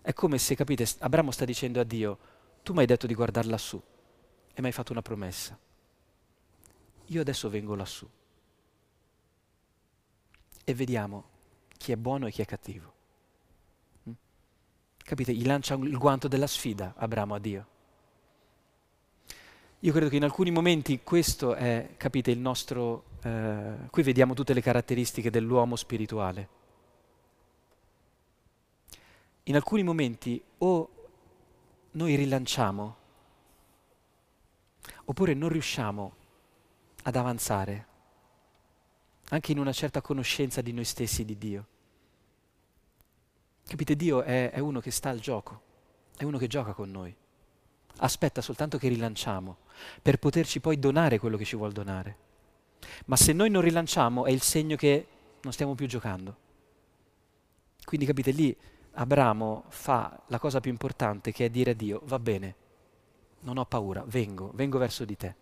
[0.00, 2.18] È come se, capite, Abramo sta dicendo a Dio,
[2.62, 3.82] tu mi hai detto di guardare lassù
[4.54, 5.58] e mi hai fatto una promessa.
[7.06, 8.08] Io adesso vengo lassù
[10.68, 11.24] e vediamo
[11.76, 12.92] chi è buono e chi è cattivo.
[14.08, 14.12] Mm?
[14.96, 15.32] Capite?
[15.32, 17.66] Gli lancia il guanto della sfida Abramo a Dio.
[19.78, 23.04] Io credo che in alcuni momenti questo è, capite, il nostro...
[23.22, 26.48] Eh, qui vediamo tutte le caratteristiche dell'uomo spirituale.
[29.44, 30.90] In alcuni momenti o
[31.92, 32.96] noi rilanciamo
[35.04, 36.14] oppure non riusciamo
[37.04, 37.86] ad avanzare
[39.30, 41.66] anche in una certa conoscenza di noi stessi di Dio.
[43.66, 45.60] Capite, Dio è, è uno che sta al gioco,
[46.16, 47.14] è uno che gioca con noi.
[47.98, 49.56] Aspetta soltanto che rilanciamo
[50.02, 52.18] per poterci poi donare quello che ci vuole donare.
[53.06, 55.06] Ma se noi non rilanciamo è il segno che
[55.40, 56.44] non stiamo più giocando.
[57.84, 58.56] Quindi capite, lì
[58.92, 62.56] Abramo fa la cosa più importante che è dire a Dio, va bene,
[63.40, 65.34] non ho paura, vengo, vengo verso di te.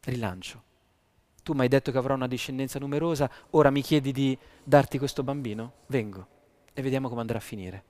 [0.00, 0.62] Rilancio.
[1.44, 5.22] Tu mi hai detto che avrò una discendenza numerosa, ora mi chiedi di darti questo
[5.22, 5.72] bambino?
[5.88, 6.26] Vengo
[6.72, 7.84] e vediamo come andrà a finire.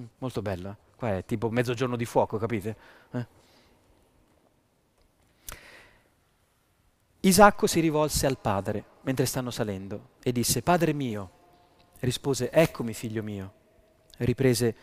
[0.00, 0.76] Mm, molto bello, eh?
[0.96, 2.76] Qua è tipo mezzogiorno di fuoco, capite?
[3.10, 3.26] Eh?
[7.20, 11.30] Isacco si rivolse al padre mentre stanno salendo e disse, Padre mio,
[12.00, 13.52] rispose, eccomi figlio mio
[14.16, 14.76] riprese,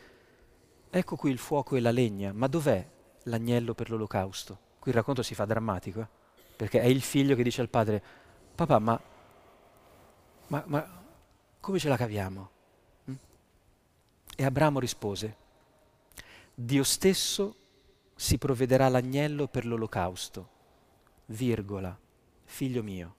[0.91, 2.87] ecco qui il fuoco e la legna, ma dov'è
[3.23, 4.59] l'agnello per l'olocausto?
[4.77, 6.20] Qui il racconto si fa drammatico, eh?
[6.61, 8.03] Perché è il figlio che dice al padre,
[8.53, 9.01] papà, ma,
[10.45, 11.03] ma, ma
[11.59, 12.51] come ce la caviamo?
[13.09, 13.15] Mm?
[14.35, 15.35] E Abramo rispose,
[16.53, 17.55] Dio stesso
[18.15, 20.49] si provvederà l'agnello per l'olocausto,
[21.25, 21.97] virgola,
[22.43, 23.15] figlio mio.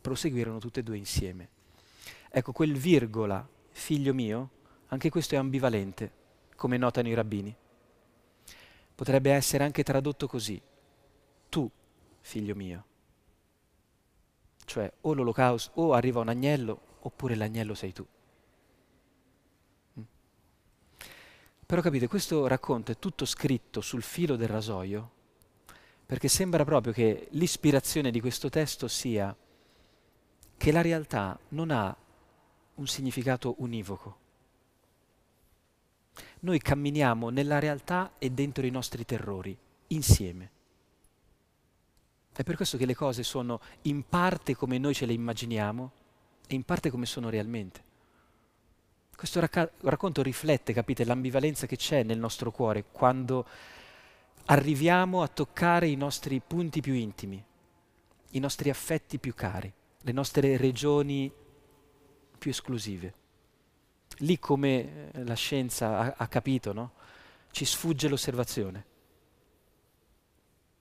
[0.00, 1.48] Proseguirono tutte e due insieme.
[2.30, 4.50] Ecco, quel virgola, figlio mio,
[4.86, 6.12] anche questo è ambivalente,
[6.56, 7.54] come notano i rabbini.
[8.94, 10.58] potrebbe essere anche tradotto così.
[11.50, 11.70] Tu,
[12.28, 12.84] figlio mio.
[14.66, 18.06] Cioè o l'olocausto, o arriva un agnello, oppure l'agnello sei tu.
[19.98, 20.02] Mm.
[21.64, 25.10] Però capite, questo racconto è tutto scritto sul filo del rasoio,
[26.04, 29.34] perché sembra proprio che l'ispirazione di questo testo sia
[30.56, 31.96] che la realtà non ha
[32.74, 34.26] un significato univoco.
[36.40, 39.56] Noi camminiamo nella realtà e dentro i nostri terrori,
[39.88, 40.56] insieme.
[42.38, 45.90] È per questo che le cose sono in parte come noi ce le immaginiamo
[46.46, 47.82] e in parte come sono realmente.
[49.16, 53.44] Questo racca- racconto riflette, capite, l'ambivalenza che c'è nel nostro cuore quando
[54.44, 57.44] arriviamo a toccare i nostri punti più intimi,
[58.30, 61.32] i nostri affetti più cari, le nostre regioni
[62.38, 63.14] più esclusive.
[64.18, 66.92] Lì come eh, la scienza ha, ha capito, no?
[67.50, 68.84] ci sfugge l'osservazione.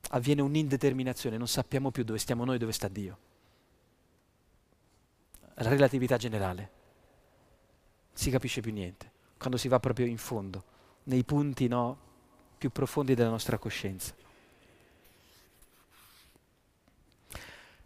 [0.10, 3.18] Avviene un'indeterminazione, non sappiamo più dove stiamo noi dove sta Dio.
[5.56, 6.70] La relatività generale.
[8.14, 10.64] Si capisce più niente, quando si va proprio in fondo,
[11.04, 11.98] nei punti no,
[12.58, 14.14] più profondi della nostra coscienza.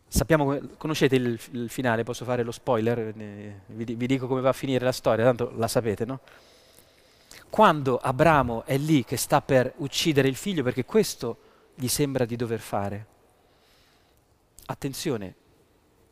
[0.07, 4.49] Sappiamo, conoscete il, il, finale, posso fare lo spoiler, ne, vi, vi, dico come va
[4.49, 6.19] a finire la storia, tanto la sapete, no?
[7.49, 11.37] Quando Abramo è lì che sta per uccidere il figlio, perché questo
[11.81, 13.07] gli sembra di dover fare,
[14.67, 15.33] attenzione,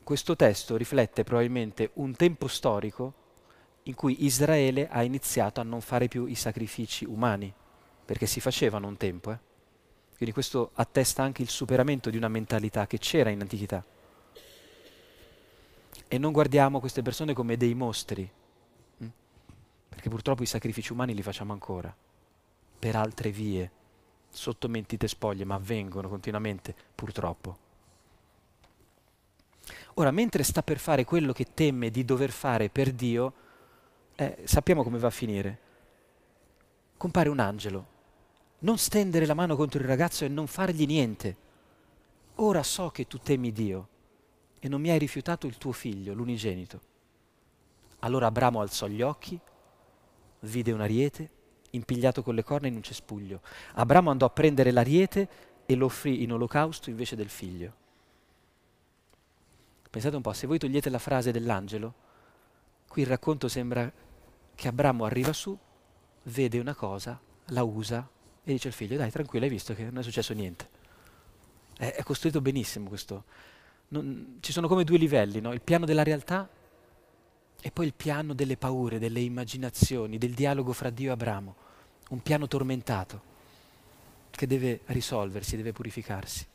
[0.04, 3.14] questo testo riflette probabilmente un tempo storico
[3.84, 7.54] in cui Israele ha iniziato a non fare più i sacrifici umani,
[8.04, 9.38] perché si facevano un tempo, eh?
[10.18, 13.86] Quindi questo attesta anche il superamento di una mentalità che c'era in antichità.
[16.08, 18.28] E non guardiamo queste persone come dei mostri,
[18.98, 19.08] hm?
[19.88, 21.96] perché purtroppo i sacrifici umani li facciamo ancora,
[22.80, 23.72] per altre vie,
[24.30, 27.58] sotto mentite spoglie, ma avvengono continuamente, purtroppo.
[29.96, 33.34] Ora, mentre sta per fare quello che teme di dover fare per Dio,
[34.16, 35.60] eh, sappiamo come va a finire.
[36.98, 37.98] Compare un angelo
[38.60, 41.48] non stendere la mano contro il ragazzo e non fargli niente.
[42.36, 43.88] Ora so che tu temi Dio
[44.60, 46.82] e non mi hai rifiutato il tuo figlio, l'unigenito.
[48.00, 49.40] Allora Abramo alzò gli occhi,
[50.42, 51.30] vide un ariete
[51.72, 53.42] impigliato con le corna in un cespuglio.
[53.74, 55.28] Abramo andò a prendere l'ariete
[55.66, 57.74] e lo offrì in olocausto invece del figlio.
[59.90, 61.94] Pensate un po', se voi togliete la frase dell'angelo,
[62.88, 63.92] qui il racconto sembra
[64.54, 65.58] che Abramo arriva su,
[66.24, 68.08] vede una cosa, la usa
[68.44, 70.70] e dice al figlio, dai, tranquillo, hai visto che non è successo niente.
[71.78, 73.24] È, è costruito benissimo questo.
[73.90, 75.54] Non, ci sono come due livelli, no?
[75.54, 76.48] il piano della realtà
[77.62, 81.56] e poi il piano delle paure, delle immaginazioni, del dialogo fra Dio e Abramo.
[82.10, 83.28] Un piano tormentato
[84.32, 86.46] che deve risolversi, deve purificarsi.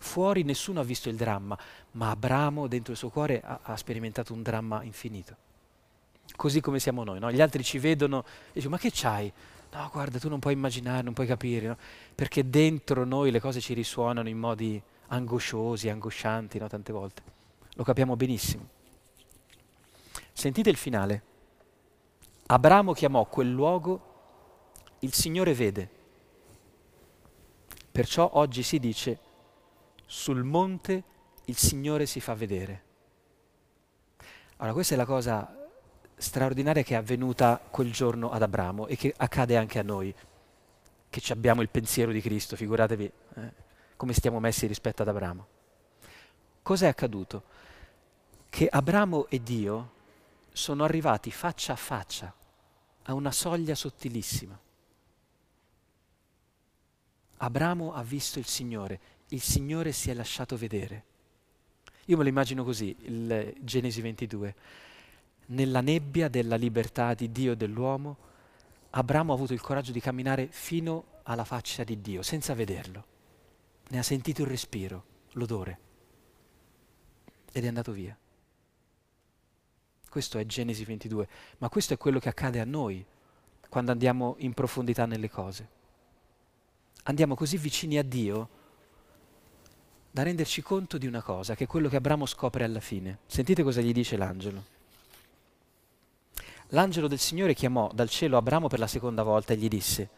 [0.00, 1.58] Fuori nessuno ha visto il dramma,
[1.92, 5.36] ma Abramo dentro il suo cuore ha, ha sperimentato un dramma infinito.
[6.36, 7.32] Così come siamo noi, no?
[7.32, 9.32] gli altri ci vedono e dicono ma che c'hai?
[9.72, 11.76] No, guarda, tu non puoi immaginare, non puoi capire, no?
[12.14, 16.68] perché dentro noi le cose ci risuonano in modi angosciosi, angoscianti, no?
[16.68, 17.22] tante volte.
[17.74, 18.76] Lo capiamo benissimo.
[20.38, 21.22] Sentite il finale.
[22.46, 24.02] Abramo chiamò quel luogo
[25.00, 25.90] il Signore vede.
[27.90, 29.18] Perciò oggi si dice
[30.06, 31.02] sul monte
[31.46, 32.82] il Signore si fa vedere.
[34.58, 35.68] Allora questa è la cosa
[36.14, 40.14] straordinaria che è avvenuta quel giorno ad Abramo e che accade anche a noi,
[41.10, 43.52] che abbiamo il pensiero di Cristo, figuratevi eh,
[43.96, 45.46] come stiamo messi rispetto ad Abramo.
[46.62, 47.42] Cos'è accaduto?
[48.48, 49.96] Che Abramo e Dio
[50.58, 52.34] sono arrivati faccia a faccia
[53.04, 54.58] a una soglia sottilissima.
[57.38, 61.04] Abramo ha visto il Signore, il Signore si è lasciato vedere.
[62.06, 64.54] Io me lo immagino così, il Genesi 22
[65.48, 68.16] nella nebbia della libertà di Dio e dell'uomo,
[68.90, 73.04] Abramo ha avuto il coraggio di camminare fino alla faccia di Dio, senza vederlo.
[73.88, 75.78] Ne ha sentito il respiro, l'odore,
[77.52, 78.16] ed è andato via.
[80.18, 83.06] Questo è Genesi 22, ma questo è quello che accade a noi
[83.68, 85.68] quando andiamo in profondità nelle cose.
[87.04, 88.48] Andiamo così vicini a Dio
[90.10, 93.18] da renderci conto di una cosa, che è quello che Abramo scopre alla fine.
[93.26, 94.64] Sentite cosa gli dice l'angelo.
[96.70, 100.08] L'angelo del Signore chiamò dal cielo Abramo per la seconda volta e gli disse,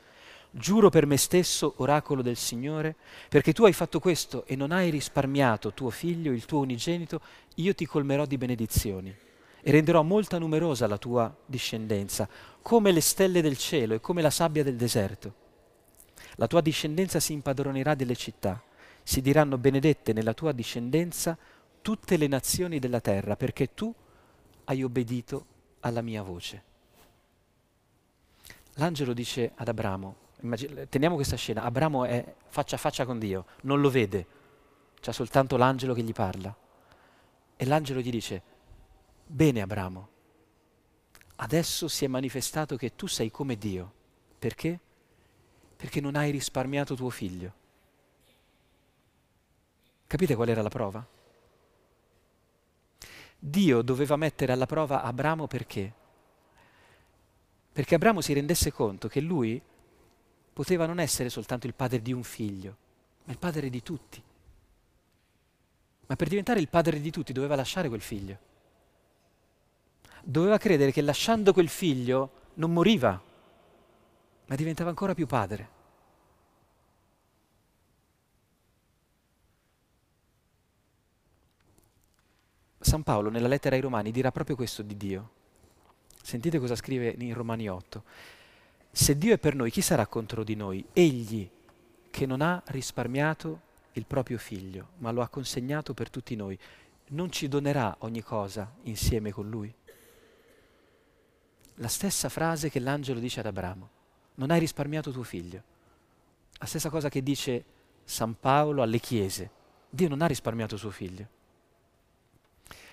[0.50, 2.96] Giuro per me stesso, oracolo del Signore,
[3.28, 7.20] perché tu hai fatto questo e non hai risparmiato tuo figlio, il tuo unigenito,
[7.56, 9.28] io ti colmerò di benedizioni
[9.62, 12.28] e renderò molta numerosa la tua discendenza,
[12.62, 15.34] come le stelle del cielo e come la sabbia del deserto.
[16.36, 18.62] La tua discendenza si impadronerà delle città.
[19.02, 21.36] Si diranno benedette nella tua discendenza
[21.82, 23.92] tutte le nazioni della terra, perché tu
[24.64, 25.46] hai obbedito
[25.80, 26.62] alla mia voce.
[28.74, 33.46] L'angelo dice ad Abramo, immagin- teniamo questa scena, Abramo è faccia a faccia con Dio,
[33.62, 34.26] non lo vede,
[35.00, 36.54] c'è soltanto l'angelo che gli parla.
[37.56, 38.42] E l'angelo gli dice,
[39.30, 40.08] bene Abramo,
[41.36, 43.92] adesso si è manifestato che tu sei come Dio.
[44.38, 44.78] Perché?
[45.76, 47.52] Perché non hai risparmiato tuo figlio.
[50.06, 51.06] Capite qual era la prova?
[53.38, 55.94] Dio doveva mettere alla prova Abramo perché?
[57.72, 59.62] Perché Abramo si rendesse conto che lui
[60.52, 62.76] poteva non essere soltanto il padre di un figlio,
[63.24, 64.22] ma il padre di tutti.
[66.06, 68.48] Ma per diventare il padre di tutti doveva lasciare quel figlio.
[70.30, 73.20] Doveva credere che lasciando quel figlio non moriva,
[74.46, 75.68] ma diventava ancora più padre.
[82.78, 85.30] San Paolo nella lettera ai Romani dirà proprio questo di Dio.
[86.22, 88.04] Sentite cosa scrive in Romani 8.
[88.92, 90.86] Se Dio è per noi, chi sarà contro di noi?
[90.92, 91.50] Egli
[92.08, 93.62] che non ha risparmiato
[93.94, 96.56] il proprio figlio, ma lo ha consegnato per tutti noi,
[97.08, 99.74] non ci donerà ogni cosa insieme con lui?
[101.80, 103.88] La stessa frase che l'angelo dice ad Abramo,
[104.34, 105.62] non hai risparmiato tuo figlio.
[106.58, 107.64] La stessa cosa che dice
[108.04, 109.50] San Paolo alle chiese,
[109.88, 111.26] Dio non ha risparmiato suo figlio.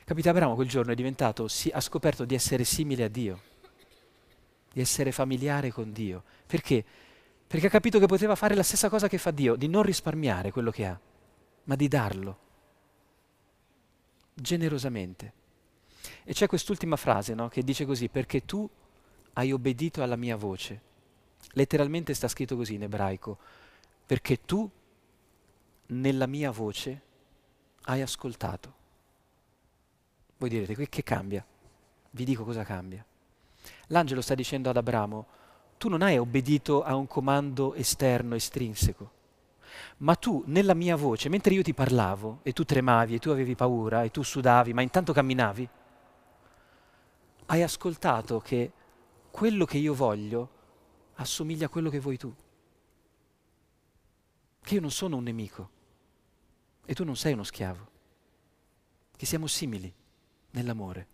[0.05, 3.41] Capite, Abramo quel giorno è diventato, si, ha scoperto di essere simile a Dio,
[4.71, 6.23] di essere familiare con Dio.
[6.45, 6.83] Perché?
[7.45, 10.49] Perché ha capito che poteva fare la stessa cosa che fa Dio, di non risparmiare
[10.51, 10.97] quello che ha,
[11.65, 12.39] ma di darlo
[14.33, 15.33] generosamente.
[16.29, 18.69] E c'è quest'ultima frase no, che dice così, perché tu
[19.31, 20.81] hai obbedito alla mia voce.
[21.53, 23.37] Letteralmente sta scritto così in ebraico,
[24.05, 24.69] perché tu
[25.85, 27.01] nella mia voce
[27.83, 28.73] hai ascoltato.
[30.37, 31.45] Voi direte, che cambia?
[32.11, 33.05] Vi dico cosa cambia.
[33.87, 35.25] L'angelo sta dicendo ad Abramo,
[35.77, 39.11] tu non hai obbedito a un comando esterno, estrinseco,
[39.99, 43.55] ma tu nella mia voce, mentre io ti parlavo e tu tremavi e tu avevi
[43.55, 45.69] paura e tu sudavi, ma intanto camminavi,
[47.47, 48.71] hai ascoltato che
[49.31, 50.49] quello che io voglio
[51.15, 52.33] assomiglia a quello che vuoi tu.
[54.61, 55.69] Che io non sono un nemico
[56.85, 57.87] e tu non sei uno schiavo,
[59.15, 59.93] che siamo simili
[60.51, 61.07] nell'amore.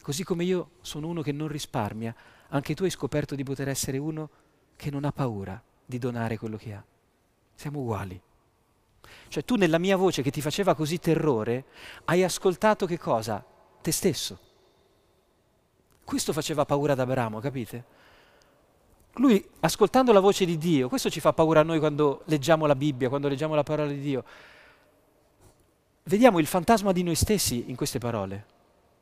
[0.00, 2.14] Così come io sono uno che non risparmia,
[2.48, 4.30] anche tu hai scoperto di poter essere uno
[4.76, 6.84] che non ha paura di donare quello che ha.
[7.54, 8.20] Siamo uguali.
[9.28, 11.66] Cioè tu nella mia voce che ti faceva così terrore,
[12.04, 13.44] hai ascoltato che cosa?
[13.80, 14.45] Te stesso.
[16.06, 17.84] Questo faceva paura ad Abramo, capite?
[19.16, 22.76] Lui, ascoltando la voce di Dio, questo ci fa paura a noi quando leggiamo la
[22.76, 24.24] Bibbia, quando leggiamo la parola di Dio
[26.06, 28.46] vediamo il fantasma di noi stessi in queste parole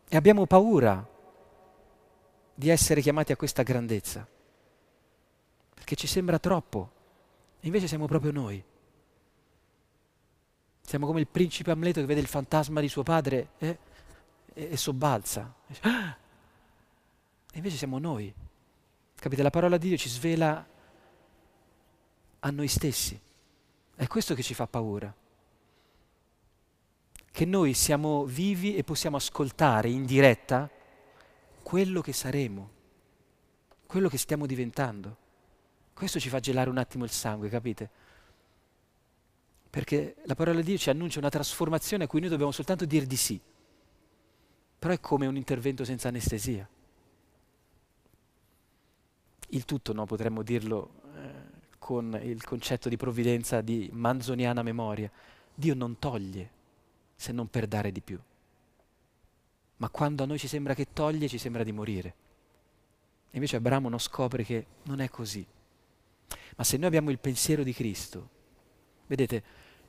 [0.08, 1.06] e abbiamo paura
[2.54, 4.26] di essere chiamati a questa grandezza,
[5.74, 6.90] perché ci sembra troppo,
[7.60, 8.62] invece siamo proprio noi.
[10.86, 13.78] Siamo come il principe Amleto che vede il fantasma di suo padre eh,
[14.52, 15.52] e, e, sobbalza.
[17.54, 18.34] E invece siamo noi.
[19.14, 19.44] Capite?
[19.44, 20.66] La parola di Dio ci svela
[22.40, 23.18] a noi stessi.
[23.94, 25.14] È questo che ci fa paura
[27.30, 30.68] che noi siamo vivi e possiamo ascoltare in diretta
[31.62, 32.70] quello che saremo,
[33.86, 35.16] quello che stiamo diventando.
[35.92, 37.90] Questo ci fa gelare un attimo il sangue, capite?
[39.70, 43.06] Perché la parola di Dio ci annuncia una trasformazione a cui noi dobbiamo soltanto dire
[43.06, 43.40] di sì.
[44.78, 46.68] Però è come un intervento senza anestesia.
[49.54, 51.30] Il tutto, no, potremmo dirlo eh,
[51.78, 55.08] con il concetto di provvidenza di manzoniana memoria.
[55.54, 56.50] Dio non toglie,
[57.14, 58.18] se non per dare di più.
[59.76, 62.14] Ma quando a noi ci sembra che toglie, ci sembra di morire.
[63.30, 65.46] Invece Abramo non scopre che non è così.
[66.56, 68.28] Ma se noi abbiamo il pensiero di Cristo,
[69.06, 69.40] vedete,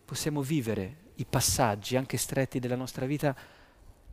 [0.05, 3.36] possiamo vivere i passaggi anche stretti della nostra vita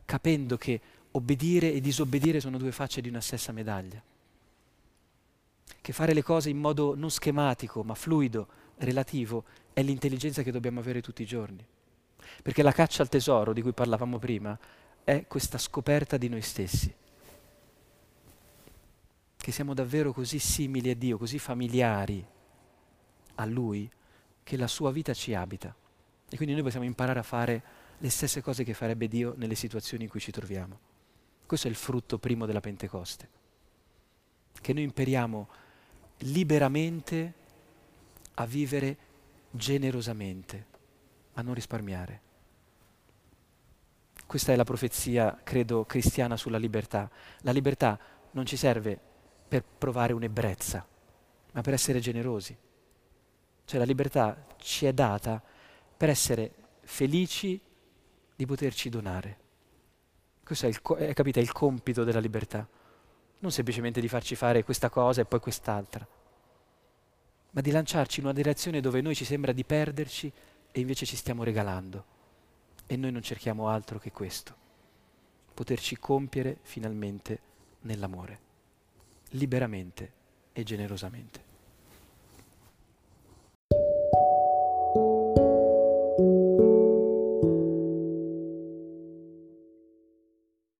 [0.03, 0.81] capendo che
[1.11, 4.01] obbedire e disobbedire sono due facce di una stessa medaglia.
[5.83, 10.79] Che fare le cose in modo non schematico, ma fluido, relativo, è l'intelligenza che dobbiamo
[10.79, 11.61] avere tutti i giorni.
[12.41, 14.57] Perché la caccia al tesoro di cui parlavamo prima
[15.03, 16.95] è questa scoperta di noi stessi.
[19.35, 22.25] Che siamo davvero così simili a Dio, così familiari
[23.35, 23.91] a Lui,
[24.41, 25.75] che la sua vita ci abita.
[26.29, 27.63] E quindi noi possiamo imparare a fare
[27.97, 30.79] le stesse cose che farebbe Dio nelle situazioni in cui ci troviamo.
[31.45, 33.41] Questo è il frutto primo della Pentecoste.
[34.61, 35.49] Che noi imperiamo
[36.23, 37.33] liberamente
[38.35, 38.97] a vivere
[39.51, 40.65] generosamente,
[41.33, 42.21] a non risparmiare.
[44.25, 47.09] Questa è la profezia, credo, cristiana sulla libertà.
[47.41, 47.99] La libertà
[48.31, 48.99] non ci serve
[49.47, 50.85] per provare un'ebbrezza,
[51.51, 52.57] ma per essere generosi.
[53.65, 55.41] Cioè la libertà ci è data
[55.95, 56.51] per essere
[56.81, 57.59] felici
[58.35, 59.37] di poterci donare.
[60.43, 62.67] Questo è il, è, capite, è il compito della libertà.
[63.43, 66.07] Non semplicemente di farci fare questa cosa e poi quest'altra,
[67.51, 70.31] ma di lanciarci in una direzione dove noi ci sembra di perderci
[70.71, 72.05] e invece ci stiamo regalando.
[72.87, 74.55] E noi non cerchiamo altro che questo,
[75.53, 77.39] poterci compiere finalmente
[77.81, 78.39] nell'amore,
[79.31, 80.11] liberamente
[80.53, 81.52] e generosamente.